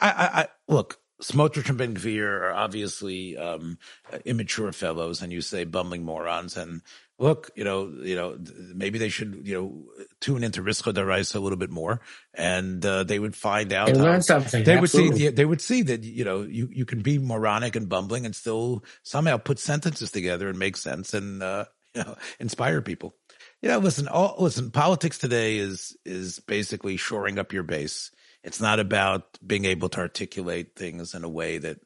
I, 0.00 0.10
I, 0.10 0.40
I 0.42 0.48
look, 0.66 0.98
Smotrich 1.22 1.68
and 1.68 1.78
Ben 1.78 1.94
Gvir 1.94 2.26
are 2.26 2.52
obviously 2.52 3.36
um, 3.36 3.78
immature 4.24 4.72
fellows, 4.72 5.22
and 5.22 5.32
you 5.32 5.40
say 5.40 5.64
bumbling 5.64 6.04
morons. 6.04 6.56
And 6.56 6.82
look, 7.18 7.50
you 7.54 7.64
know, 7.64 7.92
you 8.02 8.14
know, 8.14 8.38
maybe 8.74 8.98
they 8.98 9.08
should, 9.08 9.42
you 9.44 9.54
know, 9.54 10.04
tune 10.20 10.44
into 10.44 10.62
Rischa 10.62 10.92
D'Araisa 10.94 11.36
a 11.36 11.40
little 11.40 11.58
bit 11.58 11.70
more, 11.70 12.00
and 12.34 12.84
uh, 12.84 13.04
they 13.04 13.18
would 13.18 13.36
find 13.36 13.72
out. 13.72 13.86
They 13.86 13.94
learn 13.94 14.22
something. 14.22 14.64
They 14.64 14.76
Absolutely. 14.76 15.10
would 15.10 15.18
see. 15.18 15.28
They 15.28 15.44
would 15.44 15.60
see 15.60 15.82
that 15.82 16.04
you 16.04 16.24
know 16.24 16.42
you 16.42 16.68
you 16.72 16.84
can 16.84 17.02
be 17.02 17.18
moronic 17.18 17.76
and 17.76 17.88
bumbling 17.88 18.24
and 18.24 18.34
still 18.34 18.84
somehow 19.02 19.36
put 19.36 19.58
sentences 19.58 20.10
together 20.10 20.48
and 20.48 20.58
make 20.58 20.76
sense 20.76 21.14
and 21.14 21.42
uh, 21.42 21.64
you 21.94 22.04
know 22.04 22.16
inspire 22.38 22.80
people. 22.82 23.14
You 23.62 23.70
know, 23.70 23.78
listen, 23.78 24.06
all, 24.08 24.36
listen. 24.38 24.70
Politics 24.70 25.18
today 25.18 25.58
is 25.58 25.96
is 26.04 26.40
basically 26.40 26.96
shoring 26.96 27.38
up 27.38 27.52
your 27.52 27.64
base 27.64 28.10
it's 28.44 28.60
not 28.60 28.78
about 28.80 29.38
being 29.44 29.64
able 29.64 29.88
to 29.90 30.00
articulate 30.00 30.76
things 30.76 31.14
in 31.14 31.24
a 31.24 31.28
way 31.28 31.58
that 31.58 31.80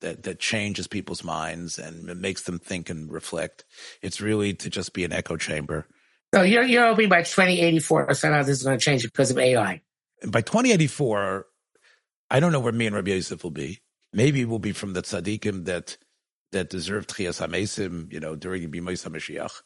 that 0.00 0.22
that 0.24 0.38
changes 0.38 0.86
people's 0.86 1.24
minds 1.24 1.78
and 1.78 2.04
makes 2.20 2.42
them 2.42 2.58
think 2.58 2.90
and 2.90 3.10
reflect. 3.10 3.64
It's 4.02 4.20
really 4.20 4.54
to 4.54 4.70
just 4.70 4.92
be 4.92 5.04
an 5.04 5.12
echo 5.12 5.36
chamber. 5.36 5.86
So 6.34 6.42
you're 6.42 6.64
you're 6.64 6.86
hoping 6.86 7.08
by 7.08 7.22
2084 7.22 8.14
somehow 8.14 8.42
this 8.42 8.58
is 8.58 8.62
going 8.64 8.78
to 8.78 8.84
change 8.84 9.02
because 9.02 9.30
of 9.30 9.38
AI. 9.38 9.82
By 10.26 10.42
2084, 10.42 11.46
I 12.30 12.40
don't 12.40 12.52
know 12.52 12.60
where 12.60 12.72
me 12.72 12.86
and 12.86 12.94
Rabbi 12.94 13.12
Yosef 13.12 13.42
will 13.42 13.50
be. 13.50 13.80
Maybe 14.12 14.44
we'll 14.44 14.58
be 14.58 14.72
from 14.72 14.92
the 14.92 15.02
tzaddikim 15.02 15.64
that 15.64 15.96
that 16.52 16.68
deserve 16.68 17.06
Tchias 17.06 17.46
HaMesim, 17.46 18.12
you 18.12 18.18
know, 18.18 18.34
during 18.34 18.68
the 18.68 18.80
HaMashiach. 18.80 19.62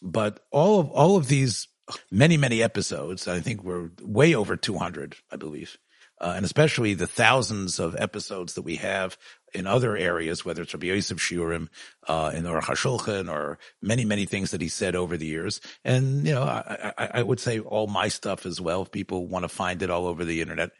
But 0.00 0.40
all 0.50 0.80
of 0.80 0.90
all 0.90 1.16
of 1.16 1.28
these 1.28 1.68
many, 2.10 2.36
many 2.36 2.62
episodes. 2.62 3.28
I 3.28 3.40
think 3.40 3.62
we're 3.62 3.90
way 4.00 4.34
over 4.34 4.56
200, 4.56 5.16
I 5.30 5.36
believe. 5.36 5.78
Uh, 6.22 6.34
and 6.36 6.44
especially 6.44 6.94
the 6.94 7.06
thousands 7.06 7.78
of 7.80 7.96
episodes 7.98 8.54
that 8.54 8.62
we 8.62 8.76
have 8.76 9.18
in 9.52 9.66
other 9.66 9.96
areas, 9.96 10.44
whether 10.44 10.62
it's 10.62 10.72
Rabbi 10.72 10.86
Yosef 10.86 11.18
Shiurim, 11.18 11.68
uh, 12.08 12.30
in 12.32 12.46
or 12.46 12.60
Hashulchan 12.60 13.30
or 13.30 13.58
many, 13.82 14.04
many 14.04 14.24
things 14.24 14.52
that 14.52 14.60
he 14.60 14.68
said 14.68 14.94
over 14.94 15.16
the 15.16 15.26
years. 15.26 15.60
And, 15.84 16.26
you 16.26 16.32
know, 16.32 16.44
I, 16.44 16.92
I, 16.96 17.08
I 17.14 17.22
would 17.22 17.40
say 17.40 17.58
all 17.58 17.88
my 17.88 18.08
stuff 18.08 18.46
as 18.46 18.60
well, 18.60 18.82
if 18.82 18.92
people 18.92 19.26
want 19.26 19.42
to 19.42 19.48
find 19.48 19.82
it 19.82 19.90
all 19.90 20.06
over 20.06 20.24
the 20.24 20.40
internet. 20.40 20.70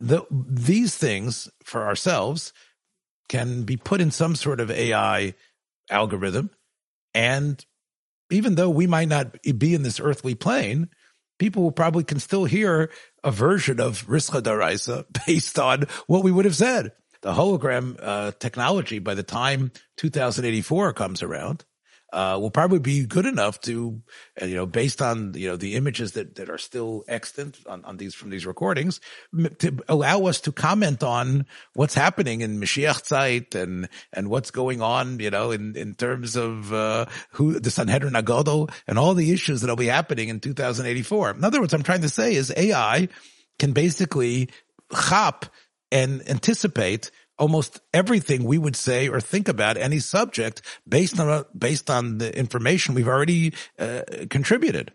The, 0.00 0.24
these 0.30 0.96
things 0.96 1.48
for 1.62 1.86
ourselves 1.86 2.52
can 3.28 3.62
be 3.62 3.76
put 3.76 4.00
in 4.00 4.10
some 4.10 4.34
sort 4.34 4.60
of 4.60 4.70
AI 4.70 5.34
algorithm 5.88 6.50
and 7.14 7.64
even 8.30 8.54
though 8.54 8.70
we 8.70 8.86
might 8.86 9.08
not 9.08 9.36
be 9.58 9.74
in 9.74 9.82
this 9.82 10.00
earthly 10.00 10.34
plane, 10.34 10.88
people 11.40 11.72
probably 11.72 12.04
can 12.04 12.20
still 12.20 12.44
hear 12.44 12.90
a 13.24 13.32
version 13.32 13.80
of 13.80 14.06
Rischa 14.06 14.40
D'Araisa 14.40 15.06
based 15.26 15.58
on 15.58 15.86
what 16.06 16.22
we 16.22 16.30
would 16.30 16.44
have 16.44 16.54
said. 16.54 16.92
The 17.22 17.32
hologram 17.32 17.98
uh, 18.00 18.32
technology, 18.38 19.00
by 19.00 19.14
the 19.14 19.24
time 19.24 19.72
2084 19.96 20.92
comes 20.92 21.22
around, 21.22 21.64
uh, 22.12 22.38
will 22.40 22.50
probably 22.50 22.78
be 22.78 23.06
good 23.06 23.26
enough 23.26 23.60
to, 23.60 24.00
uh, 24.40 24.44
you 24.44 24.56
know, 24.56 24.66
based 24.66 25.00
on, 25.00 25.34
you 25.34 25.48
know, 25.48 25.56
the 25.56 25.74
images 25.74 26.12
that, 26.12 26.34
that 26.36 26.50
are 26.50 26.58
still 26.58 27.04
extant 27.08 27.58
on, 27.66 27.84
on 27.84 27.96
these, 27.96 28.14
from 28.14 28.30
these 28.30 28.46
recordings, 28.46 29.00
to 29.58 29.78
allow 29.88 30.24
us 30.24 30.40
to 30.40 30.52
comment 30.52 31.02
on 31.02 31.46
what's 31.74 31.94
happening 31.94 32.40
in 32.40 32.60
Mashiach 32.60 33.04
Zeit 33.04 33.54
and, 33.54 33.88
and 34.12 34.28
what's 34.28 34.50
going 34.50 34.82
on, 34.82 35.20
you 35.20 35.30
know, 35.30 35.50
in, 35.50 35.76
in 35.76 35.94
terms 35.94 36.36
of, 36.36 36.72
uh, 36.72 37.06
who, 37.32 37.58
the 37.58 37.70
Sanhedrin 37.70 38.14
Agadol 38.14 38.72
and 38.86 38.98
all 38.98 39.14
the 39.14 39.32
issues 39.32 39.60
that'll 39.60 39.76
be 39.76 39.86
happening 39.86 40.28
in 40.28 40.40
2084. 40.40 41.30
In 41.30 41.44
other 41.44 41.60
words, 41.60 41.74
I'm 41.74 41.82
trying 41.82 42.02
to 42.02 42.08
say 42.08 42.34
is 42.34 42.52
AI 42.56 43.08
can 43.58 43.72
basically 43.72 44.50
hop 44.92 45.46
and 45.92 46.28
anticipate 46.28 47.10
almost 47.40 47.80
everything 47.92 48.44
we 48.44 48.58
would 48.58 48.76
say 48.76 49.08
or 49.08 49.20
think 49.20 49.48
about 49.48 49.76
any 49.76 49.98
subject 49.98 50.62
based 50.86 51.18
on 51.18 51.44
based 51.56 51.90
on 51.90 52.18
the 52.18 52.36
information 52.38 52.94
we've 52.94 53.08
already 53.08 53.54
uh, 53.78 54.02
contributed. 54.28 54.92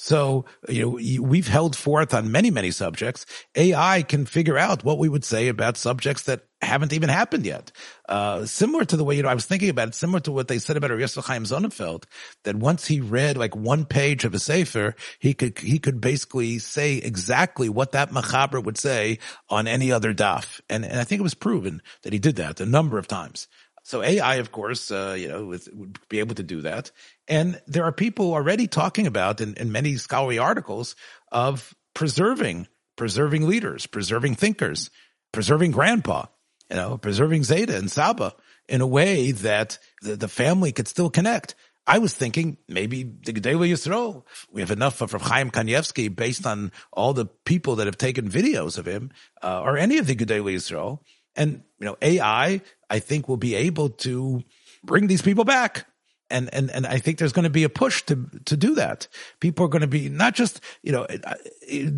So, 0.00 0.44
you 0.68 0.82
know, 0.82 1.22
we've 1.22 1.48
held 1.48 1.74
forth 1.74 2.14
on 2.14 2.30
many, 2.30 2.52
many 2.52 2.70
subjects. 2.70 3.26
AI 3.56 4.02
can 4.02 4.26
figure 4.26 4.56
out 4.56 4.84
what 4.84 4.96
we 4.96 5.08
would 5.08 5.24
say 5.24 5.48
about 5.48 5.76
subjects 5.76 6.22
that 6.22 6.42
haven't 6.62 6.92
even 6.92 7.08
happened 7.08 7.44
yet. 7.44 7.72
Uh, 8.08 8.46
similar 8.46 8.84
to 8.84 8.96
the 8.96 9.02
way, 9.02 9.16
you 9.16 9.24
know, 9.24 9.28
I 9.28 9.34
was 9.34 9.46
thinking 9.46 9.70
about 9.70 9.88
it, 9.88 9.94
similar 9.96 10.20
to 10.20 10.30
what 10.30 10.46
they 10.46 10.60
said 10.60 10.76
about 10.76 10.96
Yosef 10.96 11.24
Chaim 11.24 11.44
Sonnenfeld, 11.44 12.04
that 12.44 12.54
once 12.54 12.86
he 12.86 13.00
read 13.00 13.36
like 13.36 13.56
one 13.56 13.84
page 13.84 14.24
of 14.24 14.34
a 14.34 14.38
Sefer, 14.38 14.94
he 15.18 15.34
could, 15.34 15.58
he 15.58 15.80
could 15.80 16.00
basically 16.00 16.60
say 16.60 16.98
exactly 16.98 17.68
what 17.68 17.90
that 17.92 18.10
Machaber 18.10 18.62
would 18.62 18.78
say 18.78 19.18
on 19.48 19.66
any 19.66 19.90
other 19.90 20.14
daf. 20.14 20.60
And, 20.70 20.84
and 20.84 21.00
I 21.00 21.04
think 21.04 21.18
it 21.18 21.24
was 21.24 21.34
proven 21.34 21.82
that 22.02 22.12
he 22.12 22.20
did 22.20 22.36
that 22.36 22.60
a 22.60 22.66
number 22.66 22.98
of 22.98 23.08
times. 23.08 23.48
So 23.88 24.02
AI, 24.02 24.34
of 24.34 24.52
course, 24.52 24.90
uh, 24.90 25.16
you 25.18 25.28
know, 25.28 25.46
would 25.46 25.98
be 26.10 26.18
able 26.18 26.34
to 26.34 26.42
do 26.42 26.60
that. 26.60 26.90
And 27.26 27.58
there 27.66 27.84
are 27.84 27.92
people 27.92 28.34
already 28.34 28.66
talking 28.66 29.06
about 29.06 29.40
in, 29.40 29.54
in 29.54 29.72
many 29.72 29.96
scholarly 29.96 30.38
articles 30.38 30.94
of 31.32 31.74
preserving, 31.94 32.68
preserving 32.96 33.48
leaders, 33.48 33.86
preserving 33.86 34.34
thinkers, 34.34 34.90
preserving 35.32 35.70
grandpa, 35.70 36.26
you 36.68 36.76
know, 36.76 36.98
preserving 36.98 37.44
Zeta 37.44 37.78
and 37.78 37.90
Saba 37.90 38.34
in 38.68 38.82
a 38.82 38.86
way 38.86 39.32
that 39.32 39.78
the, 40.02 40.16
the 40.16 40.28
family 40.28 40.70
could 40.70 40.86
still 40.86 41.08
connect. 41.08 41.54
I 41.86 41.96
was 41.96 42.12
thinking 42.12 42.58
maybe 42.68 43.04
the 43.04 43.32
Gedele 43.32 43.70
Yisrael. 43.70 44.24
We 44.52 44.60
have 44.60 44.70
enough 44.70 45.00
of 45.00 45.12
Chaim 45.12 45.50
Kanievsky 45.50 46.14
based 46.14 46.46
on 46.46 46.72
all 46.92 47.14
the 47.14 47.24
people 47.24 47.76
that 47.76 47.86
have 47.86 47.96
taken 47.96 48.28
videos 48.28 48.76
of 48.76 48.86
him, 48.86 49.12
uh, 49.42 49.62
or 49.62 49.78
any 49.78 49.96
of 49.96 50.06
the 50.06 50.14
Gedele 50.14 50.56
Yisrael. 50.56 51.00
And, 51.38 51.62
you 51.78 51.86
know, 51.86 51.96
AI, 52.02 52.60
I 52.90 52.98
think 52.98 53.28
will 53.28 53.38
be 53.38 53.54
able 53.54 53.88
to 53.90 54.42
bring 54.84 55.06
these 55.06 55.22
people 55.22 55.44
back 55.44 55.86
and 56.30 56.52
and 56.52 56.70
and 56.70 56.86
I 56.86 56.98
think 56.98 57.18
there's 57.18 57.32
going 57.32 57.44
to 57.44 57.50
be 57.50 57.64
a 57.64 57.68
push 57.68 58.02
to 58.02 58.26
to 58.44 58.56
do 58.56 58.74
that. 58.74 59.08
People 59.40 59.64
are 59.64 59.68
going 59.68 59.82
to 59.82 59.86
be 59.86 60.08
not 60.08 60.34
just 60.34 60.60
you 60.82 60.92
know 60.92 61.06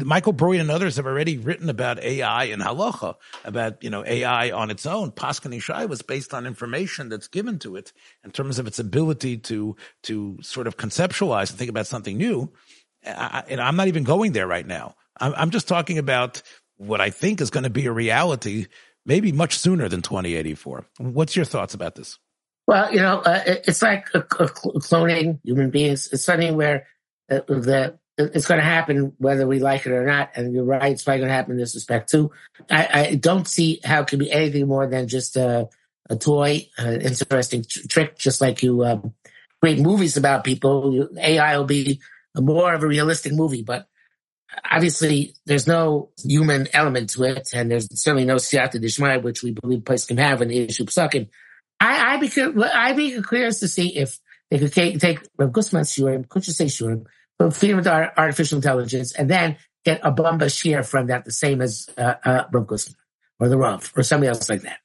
Michael 0.05 0.33
Broyde 0.33 0.61
and 0.61 0.71
others 0.71 0.97
have 0.97 1.07
already 1.07 1.39
written 1.39 1.69
about 1.69 2.03
AI 2.03 2.45
and 2.45 2.63
halacha 2.63 3.17
about 3.45 3.83
you 3.83 3.91
know 3.91 4.05
AI 4.05 4.51
on 4.51 4.71
its 4.71 4.87
own. 4.87 5.11
Paskin 5.11 5.61
Shai 5.61 5.87
was 5.87 6.03
based 6.03 6.33
on 6.33 6.47
information 6.47 7.09
that's 7.09 7.29
given 7.29 7.59
to 7.61 7.77
it 7.77 7.93
in 8.25 8.31
terms 8.31 8.59
of 8.59 8.67
its 8.67 8.79
ability 8.79 9.39
to 9.39 9.77
to 10.05 10.39
sort 10.43 10.67
of 10.67 10.77
conceptualize 10.77 11.51
and 11.51 11.59
think 11.59 11.71
about 11.71 11.87
something 11.87 12.17
new. 12.17 12.53
I, 13.05 13.45
and 13.49 13.61
I'm 13.61 13.77
not 13.77 13.89
even 13.89 14.05
going 14.05 14.33
there 14.33 14.47
right 14.47 14.67
now. 14.67 14.95
I'm, 15.19 15.35
I'm 15.37 15.51
just 15.51 15.67
talking 15.67 15.99
about 15.99 16.43
what 16.77 17.01
I 17.01 17.11
think 17.11 17.41
is 17.41 17.51
going 17.51 17.65
to 17.65 17.71
be 17.71 17.87
a 17.87 17.93
reality, 17.93 18.67
maybe 19.07 19.33
much 19.33 19.59
sooner 19.59 19.89
than 19.89 20.03
2084. 20.03 20.87
What's 20.99 21.37
your 21.37 21.45
thoughts 21.45 21.75
about 21.75 21.95
this? 21.95 22.19
Well, 22.67 22.93
you 22.93 23.01
know, 23.01 23.19
uh, 23.19 23.43
it's 23.47 23.83
like 23.83 24.07
a, 24.15 24.21
a 24.21 24.23
cloning 24.23 25.41
human 25.43 25.71
beings. 25.71 26.09
It's 26.13 26.25
something 26.25 26.57
where 26.57 26.87
uh, 27.31 27.41
the 27.49 27.99
it's 28.17 28.47
going 28.47 28.61
to 28.61 28.65
happen 28.65 29.15
whether 29.19 29.47
we 29.47 29.61
like 29.61 29.87
it 29.87 29.93
or 29.93 30.05
not. 30.05 30.31
And 30.37 30.53
you're 30.53 30.65
right; 30.65 30.93
it's 30.93 31.03
probably 31.03 31.21
going 31.21 31.31
to 31.31 31.35
happen 31.35 31.53
in 31.53 31.59
this 31.59 31.75
respect 31.75 32.11
too. 32.11 32.31
I, 32.71 32.89
I 32.93 33.15
don't 33.17 33.49
see 33.49 33.81
how 33.83 34.03
it 34.03 34.07
can 34.07 34.19
be 34.19 34.31
anything 34.31 34.69
more 34.69 34.87
than 34.87 35.09
just 35.09 35.37
a, 35.37 35.69
a 36.09 36.17
toy, 36.17 36.69
an 36.77 37.01
interesting 37.01 37.65
tr- 37.69 37.89
trick. 37.89 38.19
Just 38.19 38.41
like 38.41 38.63
you 38.63 38.85
um, 38.85 39.15
create 39.61 39.81
movies 39.81 40.17
about 40.17 40.45
people, 40.45 41.09
AI 41.19 41.57
will 41.57 41.65
be 41.65 42.01
more 42.37 42.73
of 42.75 42.83
a 42.83 42.87
realistic 42.87 43.33
movie. 43.33 43.63
But 43.63 43.89
obviously, 44.71 45.35
there's 45.47 45.67
no 45.67 46.11
human 46.23 46.69
element 46.73 47.11
to 47.11 47.25
it, 47.25 47.51
and 47.53 47.71
there's 47.71 47.89
certainly 48.01 48.25
no 48.25 48.37
siyata 48.37 48.81
dishmai, 48.81 49.19
which 49.19 49.43
we 49.43 49.53
believe 49.53 49.85
place 49.85 50.07
can 50.07 50.19
have 50.19 50.43
in 50.43 50.49
the 50.49 50.59
issue 50.59 50.87
sucking. 50.87 51.29
I, 51.79 52.15
I'd 52.15 52.21
be, 52.21 52.65
I'd 52.65 52.97
be 52.97 53.23
curious 53.23 53.61
to 53.61 53.69
see 53.69 53.97
if 53.97 54.19
they 54.51 54.59
could 54.59 54.73
take, 54.73 54.99
take 54.99 55.21
Rav 55.39 55.53
Gustman's 55.53 55.93
shurim, 55.93 56.29
could 56.29 56.47
you 56.47 56.53
say 56.53 56.67
shurim, 56.67 57.07
but 57.39 57.55
feed 57.55 57.73
them 57.73 57.85
to 57.85 58.21
artificial 58.21 58.57
intelligence, 58.57 59.13
and 59.13 59.31
then 59.31 59.57
get 59.85 60.01
a 60.03 60.13
bumba 60.13 60.55
shear 60.55 60.83
from 60.83 61.07
that, 61.07 61.25
the 61.25 61.33
same 61.33 61.63
as 61.63 61.89
uh, 61.97 62.15
uh, 62.25 62.45
Rav 62.53 62.67
Gustman 62.67 62.97
or 63.39 63.49
the 63.49 63.57
Rav 63.57 63.93
or 63.97 64.03
somebody 64.03 64.29
else 64.29 64.49
like 64.49 64.63
that. 64.63 64.79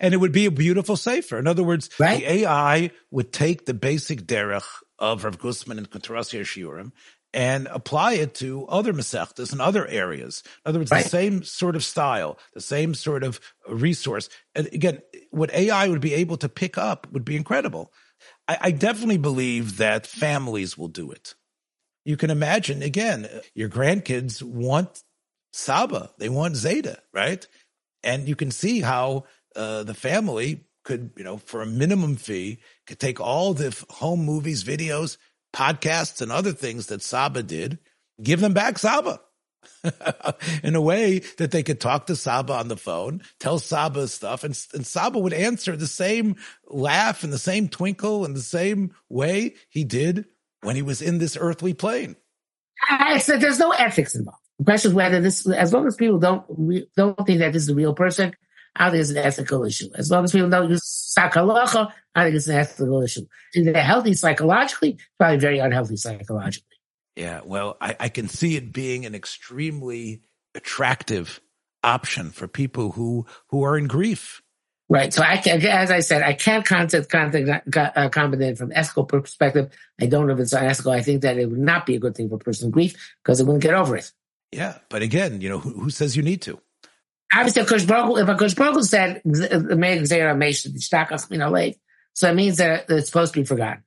And 0.00 0.14
it 0.14 0.18
would 0.18 0.32
be 0.32 0.46
a 0.46 0.50
beautiful 0.50 0.96
sefer. 0.96 1.38
In 1.38 1.46
other 1.46 1.64
words, 1.64 1.90
right? 1.98 2.20
the 2.20 2.32
AI 2.32 2.90
would 3.10 3.32
take 3.32 3.66
the 3.66 3.74
basic 3.74 4.22
derech 4.22 4.66
of 4.98 5.24
Rav 5.24 5.38
Gusman 5.38 5.78
and 5.78 5.90
Kuntresei 5.90 6.40
Shiurim 6.40 6.92
and 7.34 7.66
apply 7.68 8.14
it 8.14 8.34
to 8.34 8.66
other 8.66 8.92
Masechtas 8.92 9.52
and 9.52 9.60
other 9.60 9.86
areas. 9.86 10.42
In 10.64 10.70
other 10.70 10.78
words, 10.80 10.90
right. 10.90 11.04
the 11.04 11.10
same 11.10 11.42
sort 11.42 11.76
of 11.76 11.84
style, 11.84 12.38
the 12.54 12.60
same 12.60 12.94
sort 12.94 13.22
of 13.22 13.40
resource. 13.68 14.28
And 14.54 14.66
again, 14.72 15.00
what 15.30 15.52
AI 15.52 15.88
would 15.88 16.00
be 16.00 16.14
able 16.14 16.38
to 16.38 16.48
pick 16.48 16.78
up 16.78 17.06
would 17.12 17.24
be 17.24 17.36
incredible. 17.36 17.92
I, 18.46 18.58
I 18.60 18.70
definitely 18.70 19.18
believe 19.18 19.76
that 19.76 20.06
families 20.06 20.78
will 20.78 20.88
do 20.88 21.10
it. 21.10 21.34
You 22.04 22.16
can 22.16 22.30
imagine, 22.30 22.82
again, 22.82 23.28
your 23.54 23.68
grandkids 23.68 24.42
want 24.42 25.02
Saba, 25.52 26.10
they 26.18 26.28
want 26.28 26.56
Zeta, 26.56 27.02
right? 27.12 27.46
And 28.02 28.28
you 28.28 28.36
can 28.36 28.50
see 28.50 28.80
how 28.80 29.24
uh, 29.54 29.82
the 29.82 29.94
family 29.94 30.64
could, 30.84 31.10
you 31.16 31.24
know, 31.24 31.36
for 31.36 31.60
a 31.60 31.66
minimum 31.66 32.16
fee, 32.16 32.60
could 32.86 32.98
take 32.98 33.20
all 33.20 33.52
the 33.52 33.76
home 33.90 34.24
movies, 34.24 34.64
videos, 34.64 35.18
podcasts 35.52 36.20
and 36.20 36.30
other 36.30 36.52
things 36.52 36.86
that 36.86 37.02
Saba 37.02 37.42
did, 37.42 37.78
give 38.22 38.40
them 38.40 38.54
back 38.54 38.78
Saba. 38.78 39.20
in 40.62 40.74
a 40.74 40.80
way 40.80 41.20
that 41.36 41.50
they 41.50 41.62
could 41.62 41.80
talk 41.80 42.06
to 42.06 42.16
Saba 42.16 42.54
on 42.54 42.68
the 42.68 42.76
phone, 42.76 43.22
tell 43.38 43.58
Saba 43.58 44.08
stuff, 44.08 44.44
and, 44.44 44.58
and 44.74 44.86
Saba 44.86 45.18
would 45.18 45.32
answer 45.32 45.76
the 45.76 45.86
same 45.86 46.36
laugh 46.68 47.22
and 47.22 47.32
the 47.32 47.38
same 47.38 47.68
twinkle 47.68 48.24
and 48.24 48.34
the 48.34 48.40
same 48.40 48.92
way 49.08 49.54
he 49.68 49.84
did 49.84 50.26
when 50.62 50.76
he 50.76 50.82
was 50.82 51.02
in 51.02 51.18
this 51.18 51.36
earthly 51.38 51.74
plane. 51.74 52.16
I 52.88 53.18
said 53.18 53.40
there's 53.40 53.58
no 53.58 53.72
ethics 53.72 54.14
involved. 54.14 54.38
The 54.58 54.64
question 54.64 54.90
is 54.90 54.94
whether 54.94 55.20
this, 55.20 55.48
as 55.48 55.72
long 55.72 55.86
as 55.86 55.96
people 55.96 56.18
don't 56.18 56.44
don't 56.96 57.26
think 57.26 57.40
that 57.40 57.52
this 57.52 57.62
is 57.62 57.68
a 57.68 57.74
real 57.74 57.94
person, 57.94 58.34
I 58.78 58.90
think 58.90 59.00
it's 59.00 59.10
an 59.10 59.18
ethical 59.18 59.64
issue. 59.64 59.88
As 59.96 60.10
long 60.10 60.24
as 60.24 60.32
people 60.32 60.48
don't 60.48 60.70
use 60.70 61.14
sakalacha, 61.18 61.92
I 62.14 62.24
think 62.24 62.36
it's 62.36 62.48
an 62.48 62.56
ethical 62.56 63.02
issue. 63.02 63.26
Is 63.54 63.66
it 63.66 63.76
healthy 63.76 64.14
psychologically? 64.14 64.98
Probably 65.18 65.38
very 65.38 65.58
unhealthy 65.58 65.96
psychologically. 65.96 66.64
Yeah, 67.16 67.40
well, 67.44 67.76
I, 67.80 67.96
I 67.98 68.08
can 68.08 68.28
see 68.28 68.56
it 68.56 68.72
being 68.72 69.04
an 69.04 69.14
extremely 69.14 70.22
attractive 70.54 71.40
option 71.82 72.30
for 72.30 72.46
people 72.46 72.92
who 72.92 73.26
who 73.48 73.64
are 73.64 73.76
in 73.76 73.88
grief. 73.88 74.40
Right. 74.90 75.12
So 75.12 75.22
I 75.22 75.36
can, 75.36 75.60
as 75.66 75.90
I 75.90 76.00
said, 76.00 76.22
I 76.22 76.32
can't 76.32 76.64
concept, 76.64 77.10
concept, 77.10 77.76
uh, 77.76 78.08
comment 78.08 78.40
it 78.42 78.56
from 78.56 78.72
ethical 78.74 79.04
perspective. 79.04 79.70
I 80.00 80.06
don't 80.06 80.26
know 80.26 80.32
if 80.32 80.40
it's 80.40 80.54
unethical. 80.54 80.92
I 80.92 81.02
think 81.02 81.22
that 81.22 81.36
it 81.36 81.50
would 81.50 81.58
not 81.58 81.84
be 81.84 81.96
a 81.96 81.98
good 81.98 82.16
thing 82.16 82.30
for 82.30 82.36
a 82.36 82.38
person 82.38 82.66
in 82.66 82.70
grief 82.70 82.96
because 83.22 83.36
they 83.36 83.44
wouldn't 83.44 83.62
get 83.62 83.74
over 83.74 83.96
it. 83.96 84.10
Yeah. 84.50 84.78
But 84.88 85.02
again, 85.02 85.42
you 85.42 85.50
know, 85.50 85.58
who, 85.58 85.78
who 85.78 85.90
says 85.90 86.16
you 86.16 86.22
need 86.22 86.40
to? 86.42 86.58
Obviously, 87.34 87.62
if 87.62 87.68
Kosh 87.68 87.84
Baruch 88.54 88.84
said, 88.84 89.20
made 89.24 90.02
Zera 90.02 90.36
Mesh, 90.36 90.64
you 91.30 91.38
know, 91.38 91.50
late. 91.50 91.78
So 92.14 92.30
it 92.30 92.34
means 92.34 92.56
that 92.56 92.86
it's 92.88 93.08
supposed 93.08 93.34
to 93.34 93.40
be 93.40 93.44
forgotten. 93.44 93.84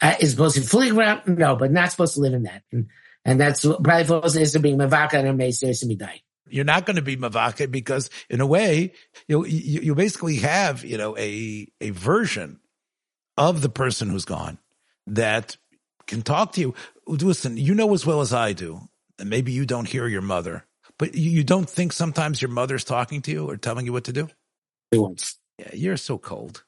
Uh, 0.00 0.14
supposed 0.18 0.54
to 0.54 0.60
be 0.60 0.66
fully 0.66 0.90
ground? 0.90 1.22
No, 1.26 1.56
but 1.56 1.72
not 1.72 1.90
supposed 1.90 2.14
to 2.14 2.20
live 2.20 2.34
in 2.34 2.44
that. 2.44 2.62
And, 2.72 2.86
and 3.24 3.40
that's 3.40 3.64
probably 3.64 4.04
supposed 4.04 4.52
to 4.52 4.58
be 4.58 4.72
Mavaka 4.72 5.14
and 5.14 5.38
be 5.88 5.96
dying. 5.96 6.20
You're 6.48 6.64
not 6.64 6.86
going 6.86 6.96
to 6.96 7.02
be 7.02 7.16
Mavaka 7.16 7.70
because 7.70 8.10
in 8.28 8.40
a 8.40 8.46
way, 8.46 8.92
you, 9.28 9.44
you, 9.44 9.80
you 9.80 9.94
basically 9.94 10.36
have, 10.36 10.84
you 10.84 10.98
know, 10.98 11.16
a, 11.16 11.66
a 11.80 11.90
version 11.90 12.60
of 13.36 13.60
the 13.60 13.68
person 13.68 14.08
who's 14.08 14.24
gone 14.24 14.58
that 15.06 15.56
can 16.06 16.22
talk 16.22 16.52
to 16.52 16.60
you. 16.60 16.74
Listen, 17.06 17.56
you 17.56 17.74
know 17.74 17.92
as 17.94 18.06
well 18.06 18.20
as 18.20 18.32
I 18.32 18.52
do, 18.52 18.80
and 19.18 19.30
maybe 19.30 19.52
you 19.52 19.66
don't 19.66 19.88
hear 19.88 20.06
your 20.06 20.22
mother 20.22 20.64
but 20.98 21.14
you, 21.14 21.30
you 21.30 21.44
don't 21.44 21.68
think 21.68 21.92
sometimes 21.92 22.40
your 22.40 22.50
mother's 22.50 22.84
talking 22.84 23.22
to 23.22 23.30
you 23.30 23.48
or 23.48 23.56
telling 23.56 23.86
you 23.86 23.92
what 23.92 24.04
to 24.04 24.12
do? 24.12 24.28
Once. 24.92 25.38
Yeah, 25.58 25.70
you're 25.72 25.96
so 25.96 26.18
cold. 26.18 26.64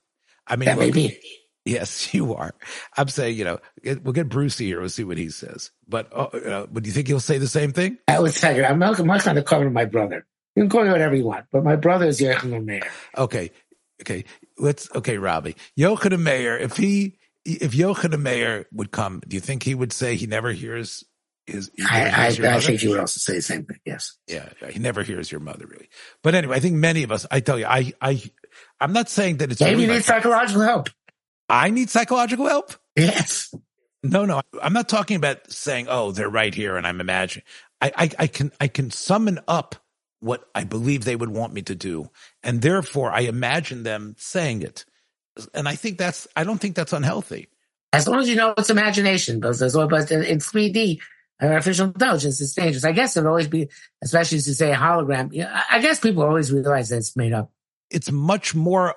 I 0.47 0.57
mean, 0.57 0.67
that 0.67 0.79
may 0.79 0.91
be. 0.91 1.19
Yes, 1.65 2.15
you 2.15 2.35
are. 2.35 2.55
I'm 2.97 3.09
saying, 3.09 3.37
you 3.37 3.45
know, 3.45 3.59
we'll 3.85 4.12
get 4.12 4.29
Brucey 4.29 4.67
here. 4.67 4.79
We'll 4.81 4.89
see 4.89 5.03
what 5.03 5.19
he 5.19 5.31
says. 5.31 5.73
But, 5.89 6.12
uh, 6.12 6.25
uh, 6.25 6.67
but 6.71 6.85
do 6.85 6.89
you 6.89 6.93
think 6.95 7.09
he'll 7.09 7.19
say 7.19 7.39
the 7.39 7.49
same 7.49 7.73
thing? 7.73 7.99
I 8.07 8.21
would 8.21 8.33
tell 8.33 8.57
you, 8.57 8.65
I'm 8.65 8.79
not, 8.79 8.99
I'm 9.01 9.07
not 9.07 9.25
going 9.25 9.37
to 9.37 9.43
cover 9.43 9.69
my 9.69 9.85
brother. 9.85 10.25
You 10.55 10.62
can 10.62 10.71
call 10.71 10.85
me 10.85 10.91
whatever 10.91 11.17
you 11.17 11.25
want, 11.25 11.47
but 11.51 11.65
my 11.65 11.75
brother 11.75 12.07
is 12.07 12.21
Yochanan 12.21 12.65
Meir. 12.65 12.89
Okay. 13.19 13.51
Okay. 14.01 14.25
Let's, 14.59 14.89
okay, 14.95 15.19
Robbie. 15.19 15.57
Yochanan 15.77 16.21
Meir, 16.21 16.57
if 16.57 16.77
he, 16.77 17.19
if 17.45 17.73
Yochanan 17.73 18.23
Meir 18.23 18.67
would 18.73 18.93
come, 18.93 19.21
do 19.27 19.35
you 19.35 19.41
think 19.41 19.65
he 19.65 19.75
would 19.75 19.93
say 19.93 20.15
he 20.15 20.27
never 20.27 20.53
hears 20.53 21.05
his, 21.46 21.70
I, 21.88 22.04
I, 22.04 22.26
I 22.26 22.61
think 22.61 22.80
he 22.80 22.88
would 22.88 22.98
also 22.98 23.18
say 23.18 23.35
the 23.35 23.42
same 23.42 23.64
thing. 23.64 23.78
Yes. 23.85 24.16
Yeah, 24.26 24.48
he 24.68 24.80
never 24.80 25.02
hears 25.02 25.30
your 25.30 25.40
mother 25.40 25.66
really. 25.66 25.88
But 26.22 26.35
anyway, 26.35 26.56
I 26.56 26.61
think 26.61 26.74
many 26.74 27.04
of 27.04 27.12
us. 27.12 27.24
I 27.30 27.40
tell 27.40 27.59
you, 27.59 27.66
I, 27.66 27.92
I, 28.00 28.22
I'm 28.80 28.92
not 28.92 29.09
saying 29.09 29.38
that 29.38 29.52
it's. 29.52 29.61
Maybe 29.61 29.74
really 29.74 29.87
you 29.87 29.92
need 29.92 30.04
psychological 30.04 30.62
help. 30.62 30.90
I 31.48 31.70
need 31.70 31.90
psychological 31.90 32.46
help. 32.46 32.72
Yes. 32.96 33.54
No, 34.02 34.24
no, 34.24 34.42
I'm 34.62 34.72
not 34.72 34.88
talking 34.88 35.16
about 35.16 35.50
saying, 35.50 35.87
"Oh, 35.88 36.12
they're 36.12 36.28
right 36.28 36.54
here," 36.54 36.76
and 36.76 36.87
I'm 36.87 37.00
imagining. 37.00 37.44
I, 37.80 37.92
I, 37.96 38.11
I 38.20 38.26
can, 38.26 38.52
I 38.61 38.68
can 38.68 38.90
summon 38.90 39.40
up 39.46 39.76
what 40.20 40.48
I 40.54 40.64
believe 40.64 41.04
they 41.04 41.16
would 41.16 41.30
want 41.30 41.52
me 41.52 41.62
to 41.62 41.74
do, 41.74 42.11
and 42.42 42.62
therefore 42.62 43.11
I 43.11 43.20
imagine 43.20 43.82
them 43.82 44.14
saying 44.18 44.62
it. 44.62 44.85
And 45.54 45.68
I 45.68 45.74
think 45.76 45.98
that's. 45.98 46.26
I 46.37 46.44
don't 46.44 46.59
think 46.59 46.76
that's 46.76 46.92
unhealthy. 46.92 47.48
As 47.92 48.06
long 48.06 48.20
as 48.20 48.28
you 48.28 48.37
know 48.37 48.54
it's 48.59 48.70
imagination, 48.70 49.40
but 49.40 49.61
in 49.61 50.38
3D, 50.38 51.00
artificial 51.40 51.87
intelligence 51.87 52.40
is 52.40 52.55
dangerous. 52.55 52.85
I 52.85 52.92
guess 52.92 53.16
it'll 53.16 53.29
always 53.29 53.49
be, 53.49 53.68
especially 54.03 54.38
as 54.38 54.49
you 54.49 54.55
say 54.55 54.72
a 54.72 54.77
hologram. 54.77 55.33
You 55.33 55.42
know, 55.42 55.61
I 55.70 55.81
guess 55.81 56.01
people 56.01 56.22
always 56.22 56.53
realize 56.53 56.88
that 56.88 56.99
it's 56.99 57.16
made 57.16 57.33
up. 57.33 57.51
It's 57.90 58.11
much 58.11 58.55
more 58.55 58.94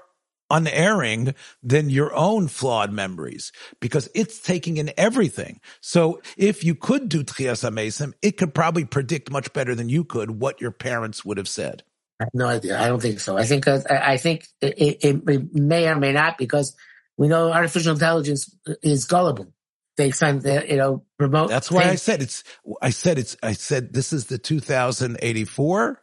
unerring 0.50 1.36
than 1.62 1.90
your 1.90 2.14
own 2.16 2.48
flawed 2.48 2.92
memories 2.92 3.52
because 3.80 4.10
it's 4.16 4.40
taking 4.40 4.78
in 4.78 4.92
everything. 4.98 5.60
So 5.82 6.22
if 6.38 6.64
you 6.64 6.76
could 6.76 7.10
do 7.10 7.24
Trias 7.24 7.70
Amesim, 7.70 8.14
it 8.22 8.38
could 8.38 8.54
probably 8.54 8.86
predict 8.86 9.32
much 9.32 9.54
better 9.54 9.76
than 9.76 9.90
you 9.90 10.04
could 10.04 10.32
what 10.42 10.60
your 10.60 10.72
parents 10.72 11.24
would 11.24 11.38
have 11.38 11.48
said. 11.48 11.84
I 12.20 12.26
have 12.26 12.34
no 12.34 12.48
idea. 12.48 12.82
I 12.82 12.88
don't 12.88 13.02
think 13.02 13.20
so. 13.20 13.38
I 13.38 13.46
think 13.46 13.68
uh, 13.68 13.80
I 13.90 14.18
think 14.18 14.48
it, 14.60 15.04
it, 15.04 15.30
it 15.30 15.54
may 15.54 15.88
or 15.88 15.96
may 15.96 16.12
not 16.12 16.38
because 16.38 16.76
we 17.16 17.28
know 17.28 17.52
artificial 17.52 17.94
intelligence 17.94 18.54
is 18.82 19.06
gullible 19.06 19.54
they 20.00 20.12
send 20.12 20.44
the, 20.44 20.66
you 20.68 20.78
know, 20.78 21.04
remote. 21.20 21.50
That's 21.50 21.70
why 21.70 21.82
things. 21.82 21.92
I 21.92 21.96
said 21.96 22.22
it's, 22.22 22.44
I 22.82 22.90
said 22.90 23.20
it's, 23.20 23.36
I 23.44 23.52
said 23.52 23.94
this 23.94 24.14
is 24.14 24.28
the 24.28 24.38
2084 24.38 26.02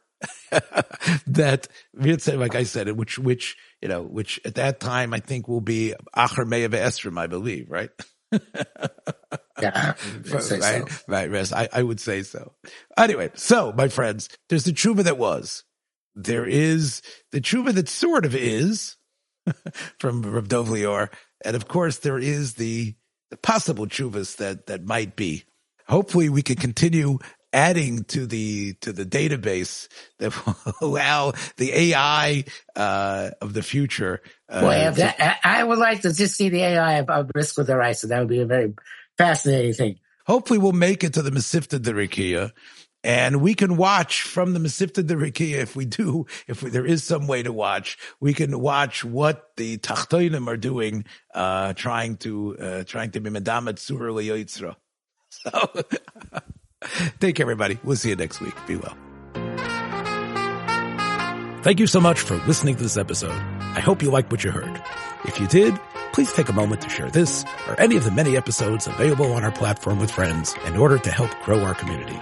that, 1.26 1.68
like 1.94 2.54
I 2.54 2.62
said, 2.64 2.90
which, 2.92 3.18
which, 3.18 3.56
you 3.80 3.88
know, 3.88 4.02
which 4.02 4.38
at 4.44 4.56
that 4.56 4.80
time 4.80 5.14
I 5.14 5.20
think 5.20 5.48
will 5.48 5.62
be 5.62 5.94
Acher 6.14 6.46
Me'av 6.46 6.72
Esrim, 6.72 7.18
I 7.18 7.26
believe, 7.26 7.70
right? 7.70 7.88
yeah, 9.62 9.94
right, 10.30 10.42
so. 10.42 10.84
right, 11.08 11.30
Rest. 11.30 11.54
I, 11.54 11.68
I 11.72 11.82
would 11.82 11.98
say 11.98 12.22
so. 12.22 12.52
Anyway, 12.98 13.30
so 13.34 13.72
my 13.72 13.88
friends, 13.88 14.28
there's 14.50 14.64
the 14.64 14.72
tshuva 14.72 15.04
that 15.04 15.16
was. 15.16 15.64
There 16.14 16.46
is 16.46 17.00
the 17.32 17.40
tshuva 17.40 17.72
that 17.72 17.88
sort 17.88 18.26
of 18.26 18.34
is 18.34 18.96
from 19.98 20.20
Rav 20.20 20.48
Dov 20.48 20.68
Lior, 20.68 21.08
And 21.42 21.56
of 21.56 21.66
course, 21.66 21.98
there 21.98 22.18
is 22.18 22.54
the, 22.54 22.94
the 23.36 23.40
possible 23.42 23.86
chuvas 23.86 24.36
that, 24.36 24.66
that 24.66 24.84
might 24.84 25.16
be. 25.16 25.44
Hopefully 25.88 26.28
we 26.28 26.42
can 26.42 26.56
continue 26.56 27.18
adding 27.52 28.04
to 28.04 28.26
the 28.26 28.74
to 28.80 28.92
the 28.92 29.04
database 29.04 29.88
that 30.18 30.34
will 30.66 30.74
allow 30.80 31.32
the 31.56 31.72
AI 31.72 32.44
uh, 32.74 33.30
of 33.40 33.52
the 33.52 33.62
future. 33.62 34.20
Uh, 34.48 34.60
Boy, 34.60 34.90
that, 34.96 35.38
I 35.44 35.62
would 35.62 35.78
like 35.78 36.02
to 36.02 36.12
just 36.12 36.34
see 36.34 36.48
the 36.48 36.62
AI 36.62 36.94
of, 36.94 37.08
risk 37.34 37.56
with 37.56 37.68
of 37.70 37.76
Brisker 37.76 38.04
Deraisa. 38.04 38.08
That 38.08 38.18
would 38.20 38.28
be 38.28 38.40
a 38.40 38.46
very 38.46 38.74
fascinating 39.16 39.74
thing. 39.74 39.98
Hopefully, 40.26 40.58
we'll 40.58 40.72
make 40.72 41.04
it 41.04 41.14
to 41.14 41.22
the 41.22 41.30
Mesivta 41.30 41.78
Derikia. 41.78 42.52
And 43.06 43.40
we 43.40 43.54
can 43.54 43.76
watch 43.76 44.22
from 44.22 44.52
the 44.52 44.58
Mesivta 44.58 45.00
Derikia 45.00 45.58
if 45.58 45.76
we 45.76 45.84
do, 45.84 46.26
if 46.48 46.60
we, 46.60 46.70
there 46.70 46.84
is 46.84 47.04
some 47.04 47.28
way 47.28 47.40
to 47.40 47.52
watch, 47.52 47.96
we 48.18 48.34
can 48.34 48.58
watch 48.58 49.04
what 49.04 49.52
the 49.56 49.78
Tachtoinim 49.78 50.48
are 50.48 50.56
doing, 50.56 51.04
uh, 51.32 51.72
trying 51.74 52.16
to, 52.16 52.58
uh, 52.58 52.82
trying 52.82 53.12
to 53.12 53.20
be 53.20 53.30
Medamet 53.30 53.78
Surah 53.78 54.12
Le'yotzra. 54.12 54.74
So, 55.28 55.50
Take 57.20 57.36
care, 57.36 57.44
everybody. 57.44 57.78
We'll 57.84 57.96
see 57.96 58.08
you 58.08 58.16
next 58.16 58.40
week. 58.40 58.54
Be 58.66 58.76
well. 58.76 58.96
Thank 61.62 61.78
you 61.78 61.86
so 61.86 62.00
much 62.00 62.18
for 62.20 62.36
listening 62.46 62.74
to 62.76 62.82
this 62.82 62.96
episode. 62.96 63.30
I 63.60 63.80
hope 63.80 64.02
you 64.02 64.10
liked 64.10 64.32
what 64.32 64.42
you 64.42 64.50
heard. 64.50 64.82
If 65.24 65.38
you 65.38 65.46
did, 65.46 65.78
please 66.12 66.32
take 66.32 66.48
a 66.48 66.52
moment 66.52 66.80
to 66.82 66.88
share 66.88 67.10
this 67.10 67.44
or 67.68 67.78
any 67.80 67.96
of 67.96 68.04
the 68.04 68.10
many 68.10 68.36
episodes 68.36 68.86
available 68.88 69.32
on 69.32 69.44
our 69.44 69.52
platform 69.52 70.00
with 70.00 70.10
friends 70.10 70.54
in 70.64 70.76
order 70.76 70.98
to 70.98 71.10
help 71.10 71.30
grow 71.44 71.62
our 71.62 71.74
community. 71.74 72.18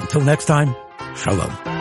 Until 0.00 0.20
next 0.20 0.46
time, 0.46 0.74
shalom. 1.14 1.79